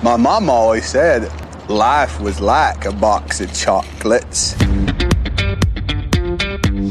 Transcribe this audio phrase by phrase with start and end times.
[0.00, 1.28] My mom always said
[1.68, 4.54] life was like a box of chocolates.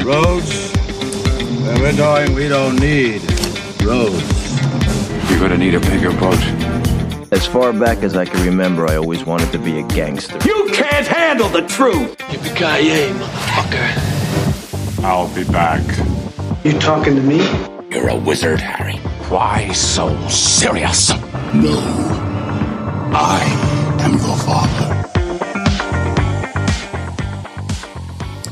[0.03, 0.73] Roads?
[1.63, 3.21] Where we're going, we don't need
[3.81, 4.59] roads.
[5.29, 6.37] You're gonna need a bigger boat.
[7.31, 10.37] As far back as I can remember, I always wanted to be a gangster.
[10.45, 12.17] You can't handle the truth!
[12.17, 15.03] Yippee-ki-yay, motherfucker.
[15.05, 15.83] I'll be back.
[16.65, 17.37] You talking to me?
[17.89, 18.97] You're a wizard, Harry.
[19.29, 21.13] Why so serious?
[21.53, 22.26] No.
[23.13, 23.39] I
[24.05, 24.87] am your father.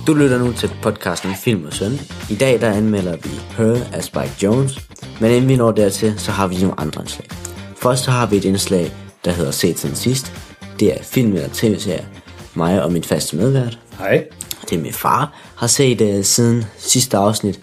[0.07, 1.99] Du lytter nu til podcasten Film og Søn.
[2.29, 4.79] I dag der anmelder vi Her af Spike Jones,
[5.21, 7.27] men inden vi når dertil, så har vi nogle andre indslag.
[7.75, 8.91] Først så har vi et indslag,
[9.25, 10.33] der hedder Set siden sidst.
[10.79, 12.07] Det er film eller tv-serie.
[12.53, 13.79] Mig og min faste medvært.
[13.97, 14.25] Hej.
[14.69, 17.59] Det er min far har set uh, siden sidste afsnit.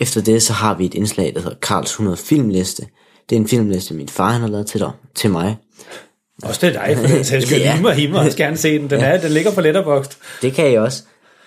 [0.00, 2.86] Efter det så har vi et indslag, der hedder Karls 100 filmliste.
[3.30, 5.56] Det er en filmliste, min far han har lavet til dig, til mig.
[6.42, 7.58] Også det er dig, for den sags skyld.
[7.84, 7.92] Ja.
[7.92, 8.90] Himmel, jeg skal gerne se den.
[8.90, 10.16] Den, er, den ligger på Letterboxd.
[10.42, 11.02] Det kan jeg også.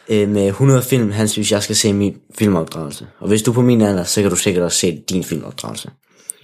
[0.10, 3.08] Øh, med 100 film, han synes, jeg skal se min filmopdragelse.
[3.20, 5.90] Og hvis du er på min alder, så kan du sikkert også se din filmopdragelse.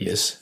[0.01, 0.37] Yes.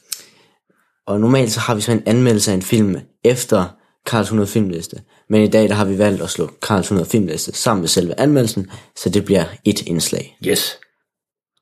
[1.07, 5.01] Og normalt så har vi så en anmeldelse af en film efter Karls 100 filmliste.
[5.29, 8.19] Men i dag der har vi valgt at slå Karls 100 filmliste sammen med selve
[8.19, 10.37] anmeldelsen, så det bliver et indslag.
[10.47, 10.77] Yes.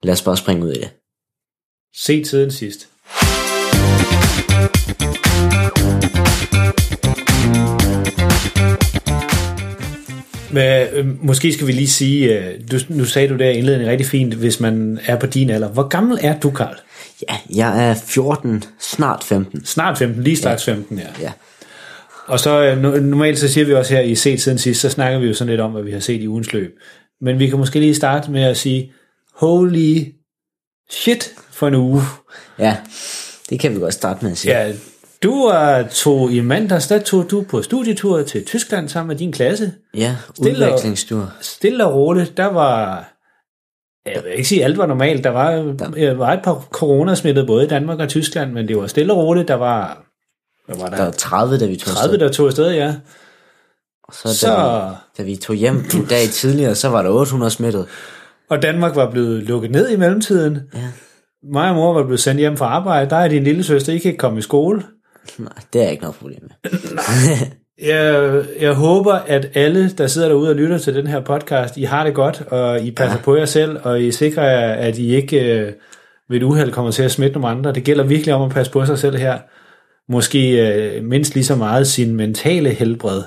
[0.03, 0.89] Lad os bare springe ud i det.
[1.95, 2.87] Se tiden sidst.
[10.51, 13.91] Men, øh, måske skal vi lige sige, øh, du, nu sagde du der i indledningen
[13.91, 15.69] rigtig fint, hvis man er på din alder.
[15.69, 16.75] Hvor gammel er du, Karl?
[17.29, 19.65] Ja, jeg er 14, snart 15.
[19.65, 21.05] Snart 15, lige straks 15, ja.
[21.21, 21.31] Ja,
[22.25, 24.89] Og så øh, no- normalt så siger vi også her i set siden sidst, så
[24.89, 26.71] snakker vi jo sådan lidt om, hvad vi har set i ugens løb.
[27.21, 28.91] Men vi kan måske lige starte med at sige,
[29.35, 29.99] holy
[30.91, 32.01] shit for en uge.
[32.59, 32.77] ja
[33.49, 34.59] det kan vi godt starte med at sige.
[34.59, 34.73] Ja,
[35.23, 39.31] du er tog i mandags, der tog du på studietur til Tyskland sammen med din
[39.31, 39.71] klasse.
[39.97, 41.31] ja Stille og- udvekslingstur.
[41.41, 43.09] Stille og roligt, der var,
[44.05, 45.23] jeg vil ikke sige, at alt var normalt.
[45.23, 48.87] Der var, der var et par coronasmittede både i Danmark og Tyskland, men det var
[48.87, 49.47] stille og roligt.
[49.47, 50.03] Der var,
[50.65, 50.95] hvad var der?
[50.95, 52.19] Der var 30, da vi tog 30, afsted.
[52.27, 52.95] der tog afsted, ja.
[54.03, 57.09] Og så, da, Så- Vi, da vi tog hjem en dag tidligere, så var der
[57.09, 57.85] 800 smittet.
[58.49, 60.59] Og Danmark var blevet lukket ned i mellemtiden.
[60.73, 60.79] Ja.
[61.53, 63.09] Mig og mor var blevet sendt hjem fra arbejde.
[63.09, 64.83] Der er din lille søster, I kan ikke komme i skole.
[65.37, 66.71] Nej, det er jeg ikke noget problem med.
[67.81, 71.83] Jeg, jeg håber, at alle, der sidder derude og lytter til den her podcast, I
[71.83, 73.23] har det godt, og I passer ja.
[73.23, 75.73] på jer selv, og I sikrer jer, at I ikke øh,
[76.29, 77.73] ved et uheld kommer til at smitte nogle andre.
[77.73, 79.37] Det gælder virkelig om at passe på sig selv her.
[80.11, 80.67] Måske
[80.97, 83.21] øh, mindst lige så meget sin mentale helbred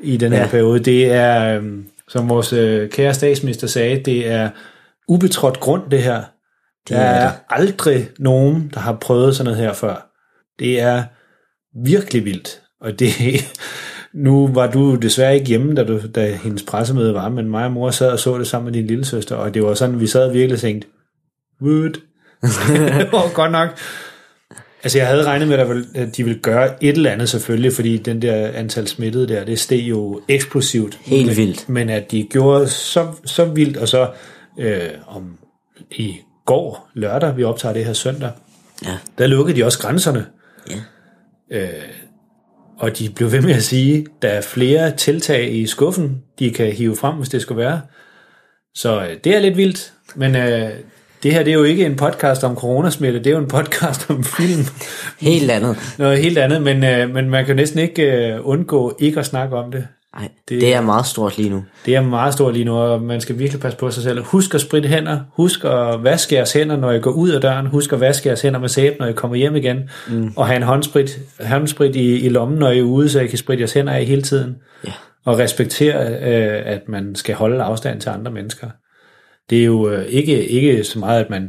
[0.00, 0.46] i den her Ja.
[0.48, 0.78] periode.
[0.80, 1.64] Det er, øh,
[2.08, 4.50] som vores øh, kære statsminister sagde, det er
[5.08, 6.22] ubetrådt grund, det her.
[6.88, 7.38] Der er er det.
[7.50, 10.05] aldrig nogen, der har prøvet sådan noget her før.
[10.58, 11.04] Det er
[11.84, 12.60] virkelig vildt.
[12.80, 13.10] Og det,
[14.24, 17.72] nu var du desværre ikke hjemme, da, du, da hendes pressemøde var, men mig og
[17.72, 20.06] mor sad og så det sammen med din lille søster, og det var sådan, vi
[20.06, 20.88] sad virkelig og tænkte,
[21.62, 21.90] Wood.
[22.98, 23.68] det var godt nok.
[24.82, 28.22] Altså jeg havde regnet med, at de ville gøre et eller andet selvfølgelig, fordi den
[28.22, 30.98] der antal smittede der, det steg jo eksplosivt.
[31.02, 31.68] Helt Men- vildt.
[31.68, 34.10] Men at de gjorde så, så vildt, og så
[34.60, 35.38] øh, om
[35.90, 38.30] i går, lørdag, vi optager det her søndag,
[38.84, 38.98] Ja.
[39.18, 40.26] der lukkede de også grænserne.
[40.70, 41.60] Ja.
[41.60, 41.82] Øh,
[42.78, 46.72] og de blev ved med at sige, der er flere tiltag i skuffen, de kan
[46.72, 47.80] hive frem, hvis det skulle være.
[48.74, 50.70] Så øh, det er lidt vildt, men øh,
[51.22, 54.10] det her det er jo ikke en podcast om coronasmitte, det er jo en podcast
[54.10, 54.64] om film.
[55.20, 55.76] Helt andet.
[55.98, 59.56] Noget helt andet, men, øh, men man kan næsten ikke øh, undgå ikke at snakke
[59.56, 59.88] om det.
[60.18, 61.64] Nej, Det- det, er meget stort lige nu.
[61.86, 64.22] Det er meget stort lige nu, og man skal virkelig passe på sig selv.
[64.24, 65.20] Husk at spritte hænder.
[65.36, 67.66] Husk at vaske jeres hænder, når I går ud af døren.
[67.66, 69.76] Husk at vaske jeres hænder med sæbe, når I kommer hjem igen.
[70.08, 70.32] Mm.
[70.36, 73.38] Og have en håndsprit, håndsprit i, i lommen, når I er ude, så I kan
[73.38, 74.54] spritte jeres hænder af hele tiden.
[74.86, 74.92] Ja.
[75.24, 78.66] Og respektere, øh, at man skal holde afstand til andre mennesker.
[79.50, 81.48] Det er jo øh, ikke, ikke så meget, at man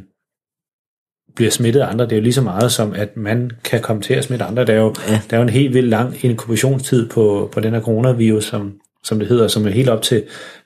[1.37, 2.05] bliver smittet af andre.
[2.05, 4.65] Det er jo lige så meget som, at man kan komme til at smitte andre.
[4.65, 5.21] Der er jo, ja.
[5.29, 8.73] der er jo en helt vildt lang inkubationstid på, på den her coronavirus, som,
[9.03, 10.23] som det hedder, som er helt op til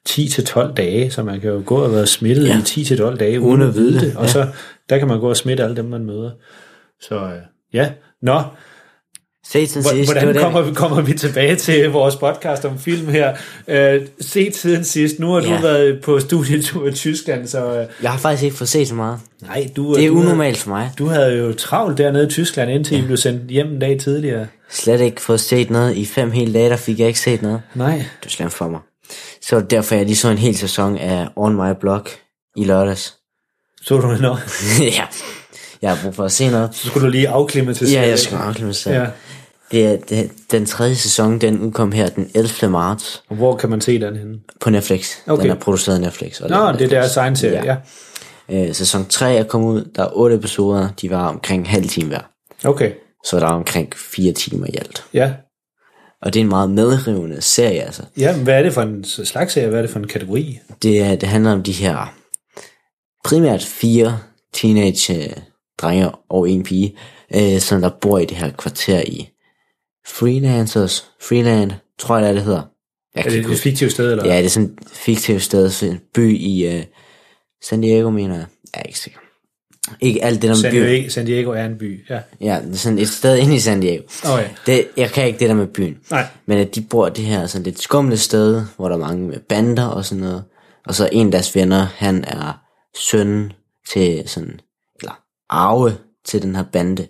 [0.09, 2.62] 10-12 dage, så man kan jo gå og være smittet ja.
[2.77, 3.06] Ja.
[3.06, 4.15] i 10-12 dage, uden at vide det.
[4.18, 4.47] Og så
[4.89, 6.31] der kan man gå og smitte alle dem, man møder.
[7.01, 7.41] Så øh,
[7.73, 7.91] ja,
[8.21, 8.41] nå,
[9.47, 9.67] Se
[10.05, 10.38] Hvordan det.
[10.41, 13.31] kommer, vi, kommer vi tilbage til vores podcast om film her?
[13.67, 15.19] Uh, se siden sidst.
[15.19, 15.61] Nu har du Ja.
[15.61, 19.19] været på studietur i Tyskland, så uh, Jeg har faktisk ikke fået set så meget.
[19.41, 20.91] nej, du, Det er du, unormalt for mig.
[20.97, 23.03] Du havde jo travlt dernede i Tyskland, indtil ja.
[23.03, 24.47] I blev sendt hjem en dag tidligere.
[24.69, 25.95] Slet ikke fået set noget.
[25.97, 27.61] I fem hele dage, der fik jeg ikke set noget.
[27.75, 27.95] Nej.
[27.97, 28.79] Det er slemt for mig.
[29.41, 32.09] Så derfor, jeg lige så en hel sæson af On My Block
[32.57, 33.15] i lørdags.
[33.81, 34.37] Så du det nok?
[34.97, 35.03] ja,
[35.81, 36.69] jeg har brug for at se noget.
[36.73, 38.01] Så skulle du lige afklimatisere.
[38.01, 38.94] Ja, jeg skal afklimatisere.
[39.01, 39.07] Ja.
[39.71, 42.69] Det er, det, den tredje sæson, den udkom her den 11.
[42.71, 44.39] marts Og hvor kan man se den henne?
[44.59, 45.12] på Netflix.
[45.27, 45.44] Okay.
[45.44, 46.39] Den er produceret af Netflix.
[46.41, 47.77] Og Nå, det er deres egen serie, ja.
[48.50, 48.68] ja.
[48.68, 49.91] Øh, sæson 3 er kommet ud.
[49.95, 50.89] Der er otte episoder.
[51.01, 52.21] De var omkring halv time hver.
[52.65, 52.91] Okay,
[53.25, 55.03] Så der er omkring fire timer i alt.
[55.13, 55.33] ja.
[56.21, 58.03] Og det er en meget medrivende serie, altså.
[58.18, 59.68] Ja, hvad er det for en slags serie?
[59.68, 60.59] Hvad er det for en kategori?
[60.83, 62.13] Det, er- det handler om de her
[63.23, 64.19] primært fire
[64.53, 65.33] teenage øh,
[65.81, 66.95] drenge og en pige,
[67.35, 69.29] øh, som der bor i det her kvarter i
[70.07, 72.62] Freelancers, Freeland, tror jeg det er, det hedder.
[73.15, 74.25] Jeg Er det et fiktivt sted, eller?
[74.25, 76.83] Ja, det er sådan et fiktivt sted, sådan en by i øh,
[77.63, 78.45] San Diego, mener jeg.
[78.74, 79.19] Jeg er ikke sikker.
[80.00, 80.86] Ikke alt det der med San byen.
[80.86, 82.19] Diego, San Diego er en by, ja.
[82.42, 84.03] Ja, det er sådan et sted inde i San Diego.
[84.25, 84.50] Okay.
[84.65, 85.98] Det, jeg kan ikke det der med byen.
[86.12, 86.25] Nej.
[86.45, 89.39] Men at de bor det her sådan lidt skumle sted, hvor der er mange med
[89.39, 90.44] bander og sådan noget.
[90.86, 92.62] Og så en af deres venner, han er
[92.95, 93.54] søn
[93.94, 94.59] til sådan,
[95.00, 97.07] eller arve til den her bande.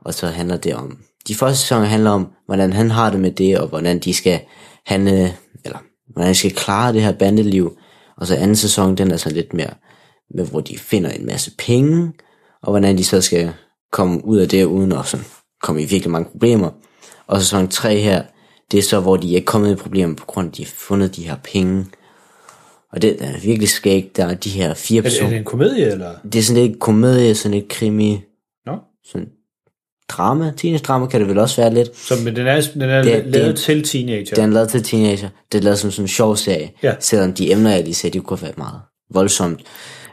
[0.00, 3.30] Og så handler det om, de første sæsoner handler om, hvordan han har det med
[3.30, 4.40] det, og hvordan de skal
[4.86, 5.34] handle,
[5.64, 5.78] eller
[6.12, 7.76] hvordan de skal klare det her bandeliv.
[8.16, 9.74] Og så anden sæson, den er så lidt mere,
[10.34, 12.12] med, hvor de finder en masse penge,
[12.62, 13.52] og hvordan de så skal
[13.92, 15.26] komme ud af det, uden at sådan,
[15.62, 16.70] komme i virkelig mange problemer.
[17.26, 18.22] Og sæson 3 her,
[18.70, 20.72] det er så, hvor de er kommet i problemer, på grund af, at de har
[20.76, 21.86] fundet de her penge.
[22.92, 25.30] Og det er virkelig skægt, der er de her fire Er det, er personer.
[25.30, 26.14] det en komedie, eller?
[26.32, 28.20] Det er sådan lidt komedie, sådan lidt krimi,
[28.66, 28.78] Nå.
[29.04, 29.28] sådan
[30.08, 30.52] drama.
[30.56, 31.96] Teenage drama kan det vel også være lidt.
[31.96, 34.34] Så, men den er, den er Det- lavet det- til teenager.
[34.34, 35.28] Den er lavet til teenager.
[35.52, 36.70] Det er lavet som sådan en sjov serie.
[36.82, 36.94] Ja.
[37.00, 38.80] Selvom de emner, jeg lige sagde, de kunne være meget
[39.14, 39.60] voldsomt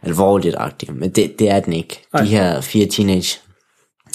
[0.03, 0.91] alvorligt-agtige.
[0.93, 2.01] Men det, det er den ikke.
[2.13, 2.23] Nej.
[2.23, 3.39] De her fire teenage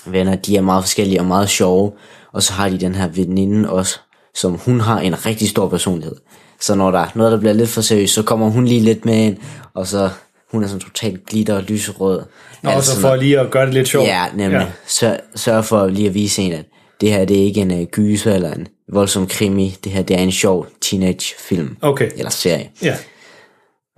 [0.07, 1.93] venner, de er meget forskellige og meget sjove.
[2.33, 3.99] Og så har de den her veninde også,
[4.35, 6.17] som hun har en rigtig stor personlighed.
[6.61, 9.05] Så når der er noget, der bliver lidt for seriøst, så kommer hun lige lidt
[9.05, 9.37] med ind,
[9.75, 10.11] og så
[10.53, 12.23] hun er sådan totalt glitter og lyserød.
[12.63, 14.07] Nå, Altså så for lige at gøre det lidt sjovt.
[14.07, 14.59] Ja, nemlig.
[14.61, 14.67] Ja.
[14.87, 16.65] Sør, sørg for lige at vise en, at
[17.01, 19.77] det her det er ikke en uh, gyser eller en voldsom krimi.
[19.85, 21.77] Det her det er en sjov teenage film.
[21.81, 22.11] Okay.
[22.17, 22.71] Eller serie.
[22.83, 22.97] Ja.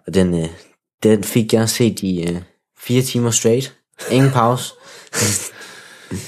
[0.06, 0.44] Og den, uh,
[1.02, 2.36] den fik jeg set i uh,
[2.80, 3.74] fire timer straight.
[4.10, 4.72] Ingen pause.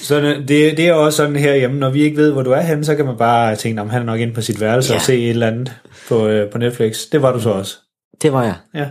[0.02, 2.84] Så det, det er også sådan herhjemme, når vi ikke ved, hvor du er henne,
[2.84, 4.96] så kan man bare tænke, om han er nok inde på sit værelse Ja.
[4.98, 5.72] og se et eller andet
[6.08, 6.98] på, øh, på Netflix.
[7.12, 7.76] Det var du så også.
[8.22, 8.54] Det var jeg.
[8.74, 8.86] Ja.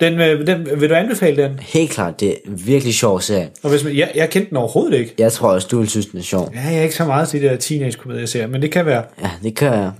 [0.00, 1.58] Den, øh, den, vil du anbefale den?
[1.58, 3.48] Helt klart, det er en virkelig sjov serie.
[3.62, 5.14] Og hvis man, jeg, jeg kendte den overhovedet ikke.
[5.18, 6.50] Jeg tror også, du vil synes, den er sjov.
[6.54, 9.04] Ja, jeg er ikke så meget til de der teenage-komedier, men det kan være.
[9.22, 9.76] Ja, det kan jeg.
[9.78, 9.92] Jeg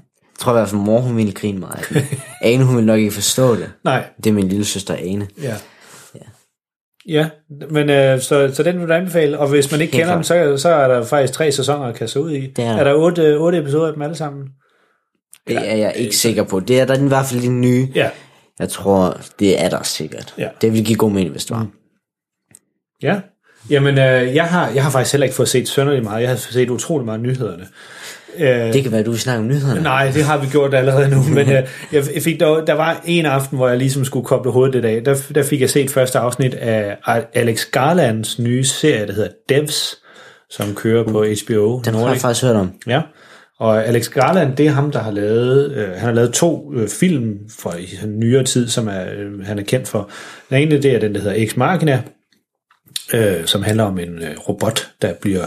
[0.44, 2.02] tror i hvert fald, mor hun ville grine meget af den.
[2.42, 3.70] Ane, hun ville nok ikke forstå det.
[3.84, 5.28] Nej, Det er min lille søster Ane.
[5.42, 5.54] ja.
[7.08, 7.28] Ja,
[7.70, 10.24] men øh, så, så den vil du anbefale, og hvis man ikke Helt kender den,
[10.24, 12.40] så, så er der faktisk tre sæsoner at kaste ud i.
[12.56, 12.76] Det er der.
[12.78, 14.44] er der otte, otte episoder af dem alle sammen?
[15.48, 16.60] Det er jeg ikke sikker på.
[16.60, 17.88] Det er der i hvert fald den nye.
[17.94, 18.10] Ja,
[18.60, 20.34] Jeg tror, det er der sikkert.
[20.38, 20.48] Ja.
[20.60, 21.66] Det vil give god mening, hvis det var.
[23.02, 23.20] ja.
[23.70, 26.20] Jamen, øh, jeg, har, jeg har faktisk heller ikke fået set sønderligt meget.
[26.22, 27.66] Jeg har set utrolig meget nyhederne.
[28.38, 29.82] Øh, Det kan være, du vil snakke om nyhederne.
[29.82, 31.62] Nej, det har vi gjort allerede nu, men øh,
[31.92, 35.04] jeg fik der, der var en aften, hvor jeg ligesom skulle koble hovedet lidt af.
[35.04, 36.96] Der, der fik jeg set første afsnit af
[37.34, 39.96] Alex Garlands nye serie, der hedder Devs,
[40.50, 41.80] som kører på HBO.
[41.84, 42.72] Den har jeg faktisk hørt om.
[42.86, 43.00] Ja,
[43.60, 46.88] og Alex Garland, det er ham, der har lavet, øh, han har lavet to øh,
[46.88, 50.10] film fra i nyere tid, som er, øh, han er kendt for.
[50.50, 52.02] Den ene, det er den, der hedder Ex Machina,
[53.14, 55.46] øh, som handler om en øh, robot, der bliver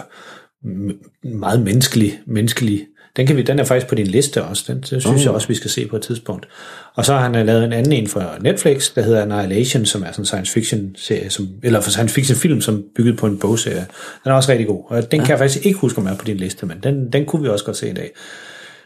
[0.66, 2.86] m- meget menneskelig, menneskelig.
[3.18, 4.64] Den, kan vi, den er faktisk på din liste også.
[4.68, 6.48] Den, synes jeg også, vi skal se på et tidspunkt.
[6.96, 10.04] Og så har han øh, lavet en anden en for Netflix, der hedder Annihilation, som
[10.04, 13.28] er sådan en science fiction serie, som, eller for science fiction film, som bygget på
[13.28, 13.86] en bogserie.
[14.24, 14.84] Den er også rigtig god.
[14.88, 15.26] Og den ja.
[15.26, 17.48] kan jeg faktisk ikke huske, om er på din liste, men den, den kunne vi
[17.48, 18.12] også godt se i dag.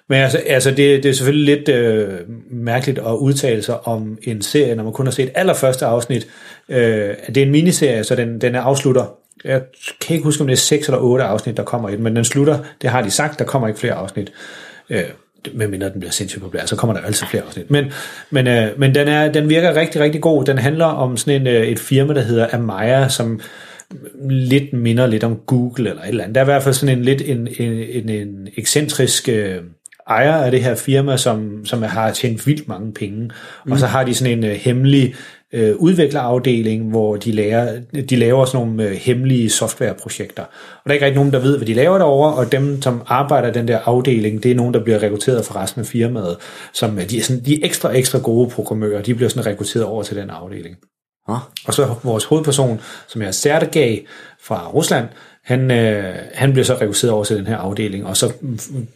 [0.09, 2.09] Men altså, altså det, det er selvfølgelig lidt øh,
[2.51, 6.27] mærkeligt at udtale sig om en serie, når man kun har set allerførste afsnit.
[6.69, 9.17] Øh, det er en miniserie, så den, den er afslutter.
[9.43, 9.61] Jeg
[10.01, 12.15] kan ikke huske, om det er seks eller otte afsnit, der kommer i den, men
[12.15, 14.31] den slutter, det har de sagt, der kommer ikke flere afsnit.
[14.89, 15.03] Øh,
[15.53, 17.71] medmindre den bliver sindssygt populær, så kommer der altid flere afsnit.
[17.71, 17.91] Men,
[18.29, 20.45] men, øh, men den, er, den virker rigtig, rigtig god.
[20.45, 23.39] Den handler om sådan en, øh, et firma, der hedder Amaya, som
[24.29, 26.35] lidt minder lidt om Google eller et eller andet.
[26.35, 29.57] Der er i hvert fald sådan en lidt en, en, en, en ekscentrisk øh,
[30.09, 33.29] ejer af det her firma, som, som har tjent vildt mange penge.
[33.65, 33.71] Mm.
[33.71, 35.15] Og så har de sådan en øh, hemmelig
[35.53, 40.43] øh, udviklerafdeling, hvor de, lærer, de laver sådan nogle øh, hemmelige softwareprojekter.
[40.43, 43.01] Og der er ikke rigtig nogen, der ved, hvad de laver derovre, og dem, som
[43.05, 46.37] arbejder i den der afdeling, det er nogen, der bliver rekrutteret fra resten af firmaet,
[46.73, 50.03] som øh, de er, sådan, de ekstra, ekstra gode programmører, de bliver sådan rekrutteret over
[50.03, 50.75] til den afdeling.
[51.27, 51.37] Nå,
[51.67, 54.05] Og så vores hovedperson, som er Sergej
[54.41, 55.07] fra Rusland,
[55.43, 58.33] han, øh, han bliver så reduceret over til den her afdeling, og så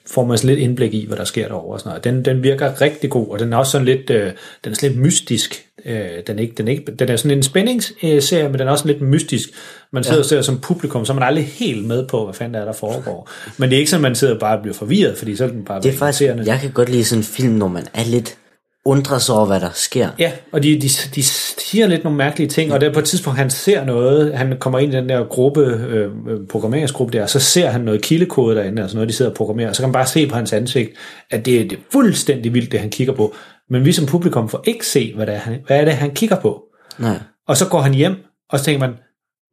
[0.08, 1.74] får man sådan lidt indblik i, hvad der sker derovre.
[1.74, 2.04] Og sådan noget.
[2.04, 4.32] Den, den virker rigtig god, og den er også sådan lidt, øh,
[4.64, 5.66] den er sådan lidt mystisk.
[5.86, 5.96] Øh,
[6.28, 8.88] den, er ikke, den, er ikke, den er sådan en spændingsserie, men den er også
[8.88, 9.50] lidt mystisk.
[9.94, 10.22] Man sidder ja.
[10.22, 12.66] og ser som publikum, så er man aldrig helt med på, hvad fanden der er,
[12.66, 13.30] der foregår.
[13.58, 15.44] Men det er ikke sådan, at man sidder og bare og bliver forvirret, fordi så
[15.44, 17.88] er den bare Det er faktisk, jeg kan godt lide sådan en film, når man
[17.94, 18.38] er lidt
[18.86, 20.10] undrer sig over, hvad der sker.
[20.20, 23.40] Ja, og de, de, de siger lidt nogle mærkelige ting, og der på et tidspunkt,
[23.40, 26.10] han ser noget, han kommer ind i den der gruppe, øh,
[26.50, 29.76] programmeringsgruppe der, så ser han noget kildekode derinde, altså noget, de sidder og programmerer, og
[29.76, 30.92] så kan man bare se på hans ansigt,
[31.30, 33.36] at det, det er fuldstændig vildt, det han kigger på.
[33.72, 36.12] Men vi som publikum får ikke se, hvad det er, han, hvad er det, han
[36.12, 36.64] kigger på.
[37.00, 37.18] Nej.
[37.48, 38.16] Og så går han hjem,
[38.50, 38.96] og så tænker man,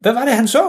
[0.01, 0.59] hvad var det, han så?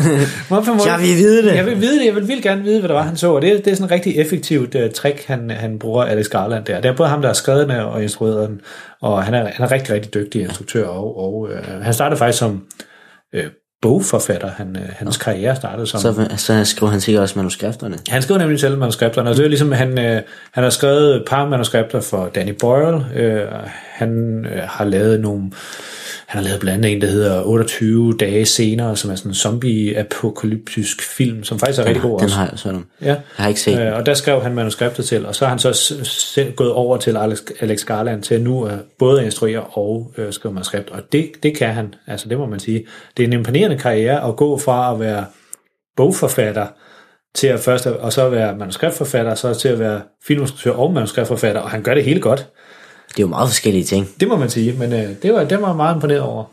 [0.48, 1.56] Hvorfor må- Jeg vil vide det.
[1.56, 2.06] Jeg vil vide det.
[2.06, 3.32] Jeg vil vildt gerne vide, hvad det var, han så.
[3.32, 6.64] Og det, det er sådan et rigtig effektivt uh, trick, han, han bruger, Alex Garland
[6.64, 6.80] der.
[6.80, 8.60] Det er både ham, der har skrevet den og instrueret den.
[9.02, 10.86] Og han er, han er rigtig, rigtig dygtig instruktør.
[10.86, 12.64] Og, og uh, han startede faktisk som
[13.36, 13.40] uh,
[13.84, 14.50] bogforfatter.
[14.56, 16.00] Han, uh, hans karriere startede som...
[16.00, 17.98] Så, så skriver han sikkert også manuskripterne.
[18.08, 21.22] Han skriver nemlig selv manuskripterne, og det er ligesom, han, øh, han har skrevet et
[21.26, 23.06] par manuskripter for Danny Boyle.
[23.16, 23.46] Øh,
[23.94, 25.42] han øh, har lavet nogle,
[26.26, 29.34] han har lavet blandt andet en, der hedder 28 dage senere, som er sådan en
[29.34, 32.36] zombie-apokalyptisk film, som faktisk er rigtig god Den også.
[32.36, 32.84] har jeg sådan.
[33.00, 33.06] Ja.
[33.06, 33.86] Jeg har ikke set den.
[33.86, 35.72] Øh, og der skrev han manuskriptet til, og så har han så
[36.04, 40.32] selv gået over til Alex, Alex Garland til nu at både at instruere og øh,
[40.32, 42.86] skrive manuskript, og det, det kan han, altså det må man sige.
[43.16, 45.24] Det er en imponerende karriere at gå fra at være
[45.96, 46.66] bogforfatter
[47.34, 51.70] til at først og så være manuskriptforfatter, så til at være filminstruktør og manuskriptforfatter, og
[51.70, 52.48] han gør det helt godt.
[53.16, 54.08] Det er jo meget forskellige ting.
[54.20, 56.44] Det må man sige, men øh, det, var, det var jeg meget imponeret over.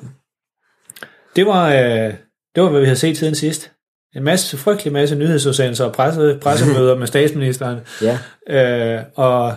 [1.35, 2.13] Det var, øh,
[2.55, 3.71] det var, hvad vi havde set siden sidst.
[4.15, 7.77] En masse, frygtelig masse nyhedsudsendelser og presse, pressemøder med statsministeren.
[8.01, 8.17] Ja.
[8.49, 9.53] Øh, og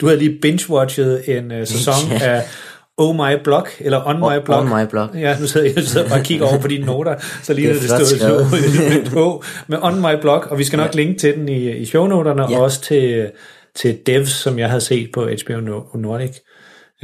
[0.00, 2.18] du havde lige binge-watchet en uh, sæson Ja.
[2.24, 2.42] af
[2.98, 4.58] Oh My Blog, eller On My Blog.
[4.60, 5.08] On My Blog.
[5.14, 7.68] Ja, nu sidder jeg, jeg sidder bare og kigger over på dine noter, så lige
[7.74, 11.34] Det det, er stod på med On My Blog, og vi skal nok linke til
[11.34, 12.56] den i, i shownoterne, Ja.
[12.56, 13.30] og også til,
[13.76, 16.36] til Devs, som jeg havde set på HBO Nor- Nordic.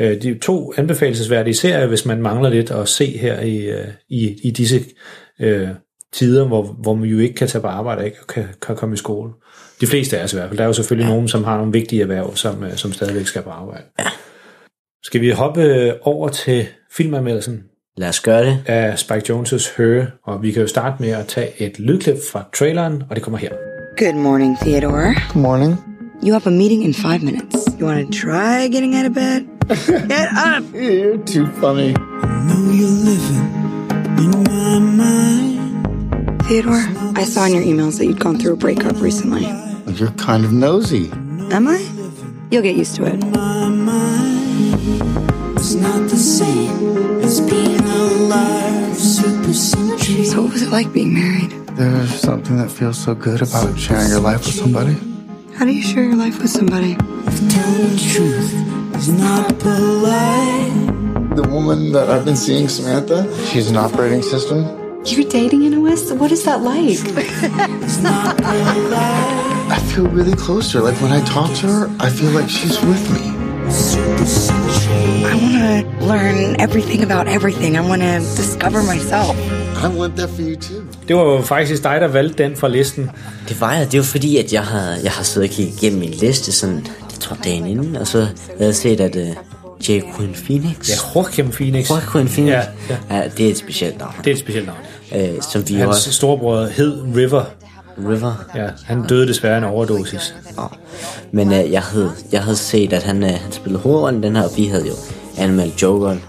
[0.00, 3.86] Øh, De er to anbefalesværdige serier, hvis man mangler lidt at se her i, øh,
[4.08, 4.84] i, i disse
[5.40, 5.68] øh,
[6.12, 8.94] tider, hvor, hvor man jo ikke kan tage på arbejde og ikke kan, kan komme
[8.94, 9.32] i skole.
[9.80, 10.58] De fleste af os i hvert fald.
[10.58, 11.12] Der er jo selvfølgelig ja.
[11.14, 13.82] nogen, som har nogle vigtige erhverv, som, øh, som stadigvæk skal på arbejde.
[13.98, 14.04] Ja.
[15.04, 17.62] Skal vi hoppe øh, over til filmanmeldelsen
[17.96, 18.62] Lad os gøre det.
[18.66, 22.44] af Spike Jones' Her, og vi kan jo starte med at tage et lydklip fra
[22.54, 23.50] traileren, og det kommer her.
[23.98, 25.14] Good morning, Theodore.
[25.32, 25.95] Good morning.
[26.26, 27.68] You have a meeting in five minutes.
[27.78, 29.48] You want to try getting out of bed?
[29.68, 30.64] Get up!
[30.74, 31.92] You're too funny.
[36.48, 39.46] Theodore, I saw in your emails that you'd gone through a breakup recently.
[39.94, 41.12] You're kind of nosy.
[41.52, 41.78] Am I?
[42.50, 43.14] You'll get used to it.
[45.54, 48.96] It's not the same as being alive.
[48.96, 51.52] So, what was it like being married?
[51.76, 54.96] There's something that feels so good about sharing your life with somebody.
[55.56, 56.94] How do you share your life with somebody?
[56.96, 58.52] The truth
[58.94, 61.34] is not the lie.
[61.34, 64.64] The woman that I've been seeing, Samantha, she's an operating system.
[65.06, 66.12] You're dating an OS?
[66.12, 66.98] What is that like?
[67.82, 69.68] It's not the lie.
[69.70, 70.84] I feel really close to her.
[70.84, 73.32] Like when I talk to her, I feel like she's with me.
[75.24, 77.78] I want to learn everything about everything.
[77.78, 79.36] I want to discover myself.
[79.84, 80.82] I want that for you too.
[81.08, 83.10] Det var jo faktisk dig, der valgte den fra listen.
[83.48, 83.92] Det var jeg.
[83.92, 86.86] Det var fordi, at jeg har, jeg har siddet og kigget igennem min liste sådan,
[86.86, 89.28] jeg tror dagen inden, og så havde jeg set, at uh,
[89.88, 90.00] J.
[90.16, 90.88] Quinn Phoenix.
[90.88, 91.90] Ja, Joaquin Phoenix.
[91.90, 92.52] Joaquin Phoenix.
[92.52, 92.62] Ja,
[93.10, 93.16] ja.
[93.16, 93.28] ja.
[93.36, 94.14] det er et specielt navn.
[94.24, 94.78] Det er et specielt navn.
[95.36, 96.12] Øh, som vi Hans også...
[96.12, 97.44] storebror hed River.
[97.98, 98.44] River.
[98.54, 100.34] Ja, han døde desværre af en overdosis.
[100.58, 100.62] Ja.
[101.32, 104.42] Men øh, jeg, havde, jeg havde set, at han, øh, han spillede hovedrollen den her,
[104.42, 104.94] og vi havde jo
[105.38, 106.22] anmeldt Jokeren.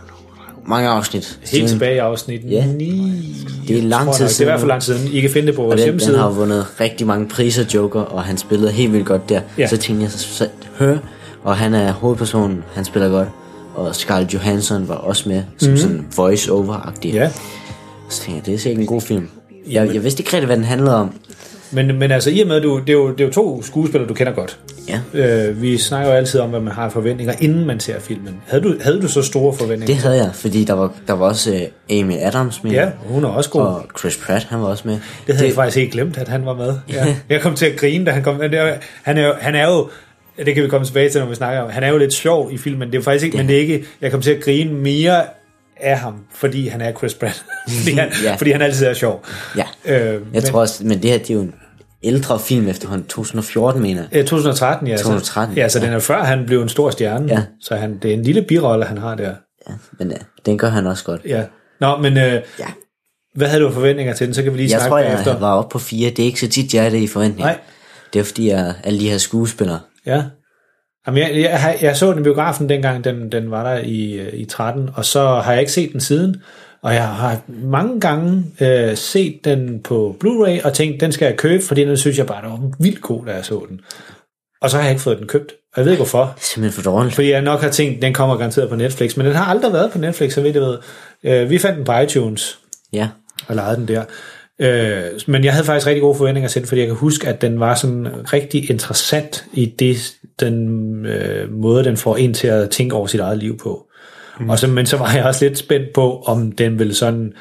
[0.68, 1.40] Mange afsnit.
[1.40, 1.68] Helt siden.
[1.68, 2.66] tilbage i afsnit Ja.
[2.66, 3.36] 9.
[3.68, 4.14] Det er lang tid nok.
[4.14, 5.14] Det er i siden hvert fald lang tid siden.
[5.14, 6.18] I kan finde det på vores den, den hjemmeside.
[6.18, 9.42] har vundet rigtig mange priser, Joker, og han spillede helt vildt godt der.
[9.58, 9.68] Ja.
[9.68, 10.48] Så tænkte jeg, så, så
[10.80, 10.98] hør,
[11.44, 13.28] og han er hovedpersonen, han spiller godt.
[13.76, 15.78] Og Scarlett Johansson var også med, som mm.
[15.78, 17.14] sådan voice-over-agtig.
[17.14, 17.30] Ja,
[18.10, 19.30] Så tænkte jeg, det er sikkert en god film.
[19.72, 21.14] Jeg, jeg vidste ikke rigtig, hvad den handlede om.
[21.72, 24.10] Men, men altså i og med, du, det, er jo, det er jo to skuespillere,
[24.10, 24.60] du kender godt.
[24.90, 28.36] Ja, Øh, vi snakker jo altid om, hvad man har forventninger, inden man ser filmen.
[28.48, 29.96] Havde du, havde du så store forventninger?
[29.96, 31.54] det havde jeg, fordi der var, der var også
[31.90, 32.72] øh, Amy Adams med.
[32.72, 33.62] Ja, hun er også god.
[33.62, 35.00] Og Chris Pratt, han var også med.
[35.28, 36.74] Det havde jeg faktisk helt glemt, at han var med.
[36.94, 37.16] Ja.
[37.30, 38.40] Jeg kom til at grine, da han kom.
[38.40, 39.90] Det er, han, er jo, han er jo,
[40.46, 42.50] det kan vi komme tilbage til, når vi snakker om, han er jo lidt sjov
[42.52, 42.92] i filmen.
[42.92, 45.22] Det er faktisk ikke, Det- men det er ikke, jeg kom til at grine mere
[45.80, 47.46] af ham, fordi han er Chris Pratt.
[47.82, 48.36] fordi, han, Ja.
[48.36, 49.26] fordi han altid er sjov.
[49.58, 51.54] Ja, Øh, jeg men, tror også, men det her, det er jo en
[52.04, 54.10] ældre film efterhånden, 2014 mener jeg.
[54.14, 54.98] Ja, 2013, ja.
[54.98, 55.86] 2013, så, ja, så ja.
[55.86, 57.28] den er før han blev en stor stjerne.
[57.28, 57.44] Ja.
[57.62, 59.34] Så han, det er en lille birolle, han har der.
[59.70, 61.22] Ja, men øh, den gør han også godt.
[61.26, 61.44] Ja.
[61.80, 62.66] Nå, men øh, Ja.
[63.36, 64.34] hvad havde du forventninger til den?
[64.34, 65.40] Så kan vi lige Jeg snakke tror, jeg bagefter.
[65.40, 66.10] var oppe på fire.
[66.10, 67.46] Det er ikke så tit, jeg er det i forventning.
[67.46, 67.58] Nej.
[68.14, 69.80] Det er fordi, jeg alle de her skuespillere.
[70.06, 70.24] Ja.
[71.08, 74.46] Jamen, jeg, jeg, jeg så den i biografen dengang, den, den var der i, i
[74.46, 76.42] 13, og så har jeg ikke set den siden.
[76.82, 81.38] Og jeg har mange gange øh, set den på Blu-ray og tænkt, den skal jeg
[81.38, 83.82] købe, fordi den synes jeg bare, den var vildt god, da jeg så den.
[84.62, 85.52] Og så har jeg ikke fået den købt.
[85.52, 86.34] Og jeg ved ikke hvorfor.
[86.40, 87.16] Simpelthen for dårligt.
[87.16, 89.92] Fordi jeg nok har tænkt, den kommer garanteret på Netflix, men den har aldrig været
[89.92, 90.78] på Netflix, så vidt jeg ved.
[91.24, 92.60] Øh, vi fandt den på iTunes
[92.94, 93.08] Ja.
[93.48, 94.04] og lejede den der.
[94.60, 97.42] Øh, men jeg havde faktisk rigtig gode forventninger til den, fordi jeg kan huske, at
[97.42, 102.70] den var sådan rigtig interessant i det, den øh, måde, den får en til at
[102.70, 103.88] tænke over sit eget liv på.
[104.40, 104.50] Mm.
[104.50, 107.34] Og så, men så var jeg også lidt spændt på, om den ville sådan,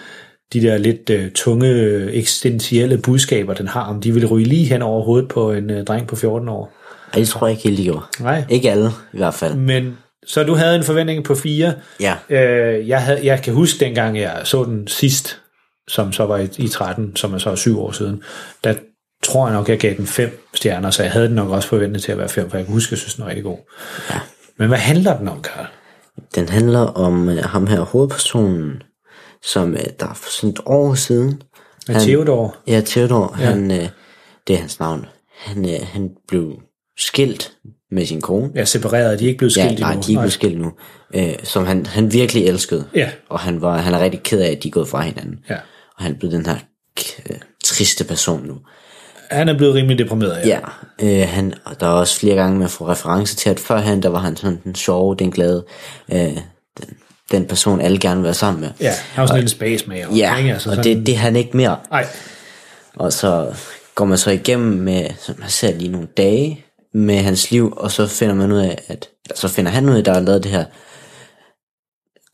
[0.52, 4.64] de der lidt øh, tunge, øh, eksistentielle budskaber, den har, om de ville ryge lige
[4.64, 6.72] hen over hovedet på en øh, dreng på 14 år.
[7.12, 8.04] Ej, det tror jeg ikke helt, de gjorde.
[8.20, 8.44] Nej.
[8.48, 9.54] Ikke alle, i hvert fald.
[9.54, 11.74] Men så du havde en forventning på 4.
[12.00, 12.14] Ja.
[12.30, 15.40] Øh, jeg, havde, jeg kan huske dengang, jeg så den sidst,
[15.88, 18.22] som så var i, i 13, som er så syv år siden,
[18.64, 18.74] der
[19.23, 22.02] tror jeg nok, jeg gav den fem stjerner, så jeg havde den nok også forventet
[22.02, 23.58] til at være fem, for jeg kan huske, jeg synes, den var rigtig god.
[24.11, 24.20] Ja.
[24.58, 25.66] Men hvad handler den om, Karl?
[26.35, 28.82] Den handler om øh, ham her, hovedpersonen,
[29.42, 31.42] som øh, der er for sådan et år siden.
[31.88, 32.56] Med Theodor?
[32.66, 33.37] Ja, Theodor.
[33.38, 33.44] Ja.
[33.44, 33.50] Ja.
[33.50, 33.88] Han, øh,
[34.46, 35.06] det er hans navn.
[35.38, 36.61] Han, øh, han blev
[36.99, 37.52] skilt
[37.90, 38.50] med sin kone.
[38.54, 39.18] Ja, separeret.
[39.18, 40.02] De er ikke blevet skilt ja, nej, endnu.
[40.02, 40.73] de er ikke blevet skilt nu.
[41.14, 42.85] Øh, som han, han virkelig elskede.
[42.94, 43.11] Ja.
[43.28, 45.38] Og han, var, han er rigtig ked af, at de er gået fra hinanden.
[45.50, 45.56] Ja.
[45.96, 46.56] Og han blevet den her
[47.30, 48.54] øh, triste person nu.
[49.30, 50.59] Han er blevet rimelig deprimeret, ja.
[51.02, 54.02] Ja, øh, han, og der er også flere gange, man får reference til, at førhen,
[54.02, 55.64] der var han sådan den sjove, den glade,
[56.12, 56.97] øh, den,
[57.30, 58.71] den person, alle gerne vil være sammen med.
[58.80, 60.06] Ja, han var sådan en spacemager.
[60.16, 60.52] Ja, ikke?
[60.52, 61.76] Altså og sådan- det, det er han ikke mere.
[61.90, 62.06] Nej.
[62.97, 63.47] Og så
[63.95, 66.64] går man så igennem med, så man ser lige nogle dage
[66.95, 69.99] med hans liv, og så finder man ud af, at, så finder han ud af,
[69.99, 70.64] at der er lavet det her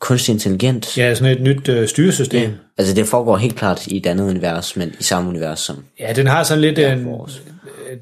[0.03, 0.97] kunstig intelligens.
[0.97, 2.41] Ja, sådan et nyt øh, styresystem.
[2.41, 2.49] Ja.
[2.77, 5.83] Altså det foregår helt klart i et andet univers, men i samme univers som...
[5.99, 7.07] Ja, den har sådan lidt en...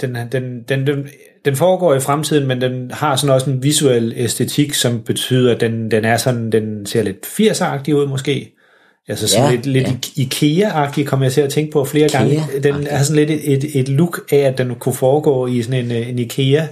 [0.01, 1.08] Den, den, den, den,
[1.46, 5.62] den foregår i fremtiden, men den har sådan også en visuel æstetik, som betyder, at
[5.62, 8.55] den, den er sådan, den ser lidt 80'er-agtig ud måske.
[9.08, 10.24] Altså sådan Ja, lidt, lidt ja.
[10.24, 12.43] IKEA-agtig kommer jeg til at tænke på flere gange.
[12.63, 15.86] Den er sådan lidt et, et, et look af, at den kunne foregå i sådan
[15.86, 16.67] en, øh, en IKEA.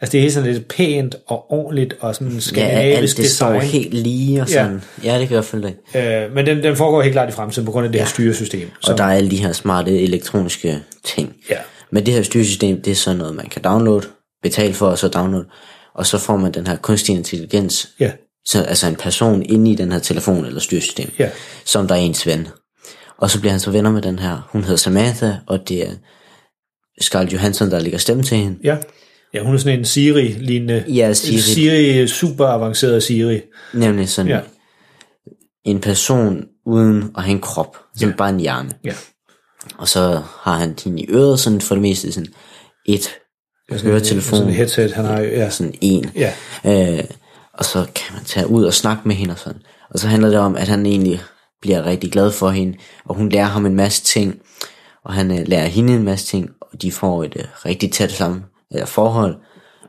[0.00, 3.52] Altså det er sådan lidt pænt og ordentligt og sådan Ja, skandinavisk alt det står
[3.52, 3.70] design.
[3.70, 4.82] helt lige og sådan.
[5.04, 5.76] Ja, ja det kan jeg følge.
[5.94, 8.70] Øh, men den, den foregår helt klart i fremtiden på grund af det her styresystem.
[8.88, 11.36] Og der er alle de her smarte elektroniske ting.
[11.50, 11.56] Ja.
[11.90, 14.06] Men det her styresystem, det er sådan noget, man kan downloade,
[14.42, 15.46] betale for og så downloade.
[15.94, 17.88] Og så får man den her kunstig intelligens.
[18.00, 18.10] Ja.
[18.44, 21.10] Så, altså en person inde i den her telefon eller styresystem.
[21.18, 21.30] Ja.
[21.64, 22.48] Som der er ens ven.
[23.18, 24.48] Og så bliver han så venner med den her.
[24.52, 25.90] Hun hedder Samantha, og det er
[27.00, 28.58] Scarlett Johansson, der ligger stemme til hende.
[28.64, 28.76] Ja.
[29.34, 30.84] Ja, hun er sådan en Siri-lignende.
[30.88, 31.38] Ja, Siri.
[31.40, 33.40] Siri, super avanceret Siri.
[33.74, 34.36] Nemlig sådan Ja.
[34.36, 34.42] ja.
[35.64, 37.76] en person uden at have en krop.
[37.96, 38.70] Som bare en hjerne.
[38.84, 38.92] Ja.
[39.78, 42.32] Og så har han hende i øret, sådan for det meste sådan
[42.86, 43.08] et
[43.70, 44.36] Ja, sådan høretelefon.
[44.36, 45.50] sådan en headset, han har, ja.
[45.50, 46.10] Sådan en.
[46.16, 46.32] Ja.
[46.98, 47.04] Øh,
[47.54, 49.60] og så kan man tage ud og snakke med hende og sådan.
[49.90, 51.22] Og så handler det om, at han egentlig
[51.62, 54.34] bliver rigtig glad for hende, og hun lærer ham en masse ting,
[55.04, 58.12] og han øh, lærer hende en masse ting, og de får et øh, rigtig tæt
[58.12, 59.36] sammen eller forhold,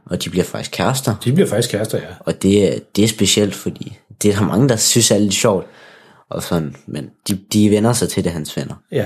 [0.06, 1.16] og de bliver faktisk kærester.
[1.24, 2.08] De bliver faktisk kærester, ja.
[2.20, 5.34] Og det, er- det er specielt, fordi det er der mange, der synes er lidt
[5.34, 5.66] sjovt,
[6.30, 8.76] og sådan, men de, de vender sig til det, hans venner.
[8.92, 9.06] Ja.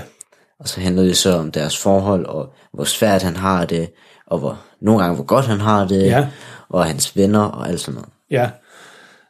[0.60, 3.90] Og så handler det så om deres forhold, og hvor svært han har det,
[4.28, 6.28] og hvor, nogle gange hvor godt han har det, Ja.
[6.70, 8.10] og hans venner og alt sådan noget.
[8.32, 8.50] Ja.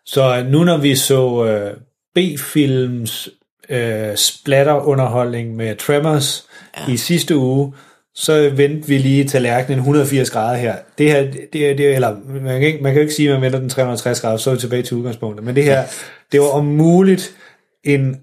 [0.05, 1.77] Så nu når vi så øh,
[2.15, 3.29] B-films
[3.69, 6.45] øh, splatterunderholdning med Tremors
[6.87, 6.93] ja.
[6.93, 7.73] i sidste uge,
[8.15, 10.75] så vendte vi lige tallerkenen 180 grader her.
[10.97, 11.21] Det her,
[11.53, 13.41] det, er- det, er- eller man kan, ikke, man kan jo ikke sige, at man
[13.41, 15.45] vender den 360 grader, så er vi tilbage til udgangspunktet.
[15.45, 15.83] Men det her,
[16.31, 17.35] det var om muligt
[17.83, 18.15] en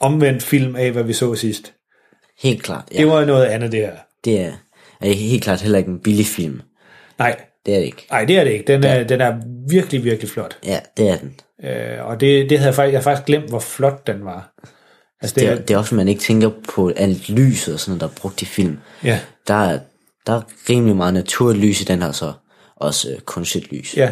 [0.00, 1.72] omvendt film af, hvad vi så sidst.
[2.42, 2.98] Helt klart, ja.
[2.98, 3.92] Det var noget andet, det her.
[4.24, 4.52] Det er,
[5.00, 6.60] er helt klart heller ikke en billig film.
[7.18, 7.36] Nej,
[7.66, 8.06] Det er det ikke.
[8.10, 8.64] nej, det er det ikke.
[8.66, 9.34] Den er, den er
[9.70, 10.56] virkelig, virkelig flot.
[10.66, 11.34] Ja, det er den.
[11.64, 14.52] Øh, og det, det havde jeg faktisk, jeg havde faktisk glemt, hvor flot den var.
[15.20, 17.90] Altså, Det er, det er også, at man ikke tænker på alt lyset og sådan
[17.90, 18.78] noget, der er brugt i film.
[19.04, 19.20] Ja.
[19.48, 19.78] Der er,
[20.26, 22.32] der er rimelig meget naturligt lys i den her, så
[22.76, 23.96] også øh, kunstigt lys.
[23.96, 24.10] Ja.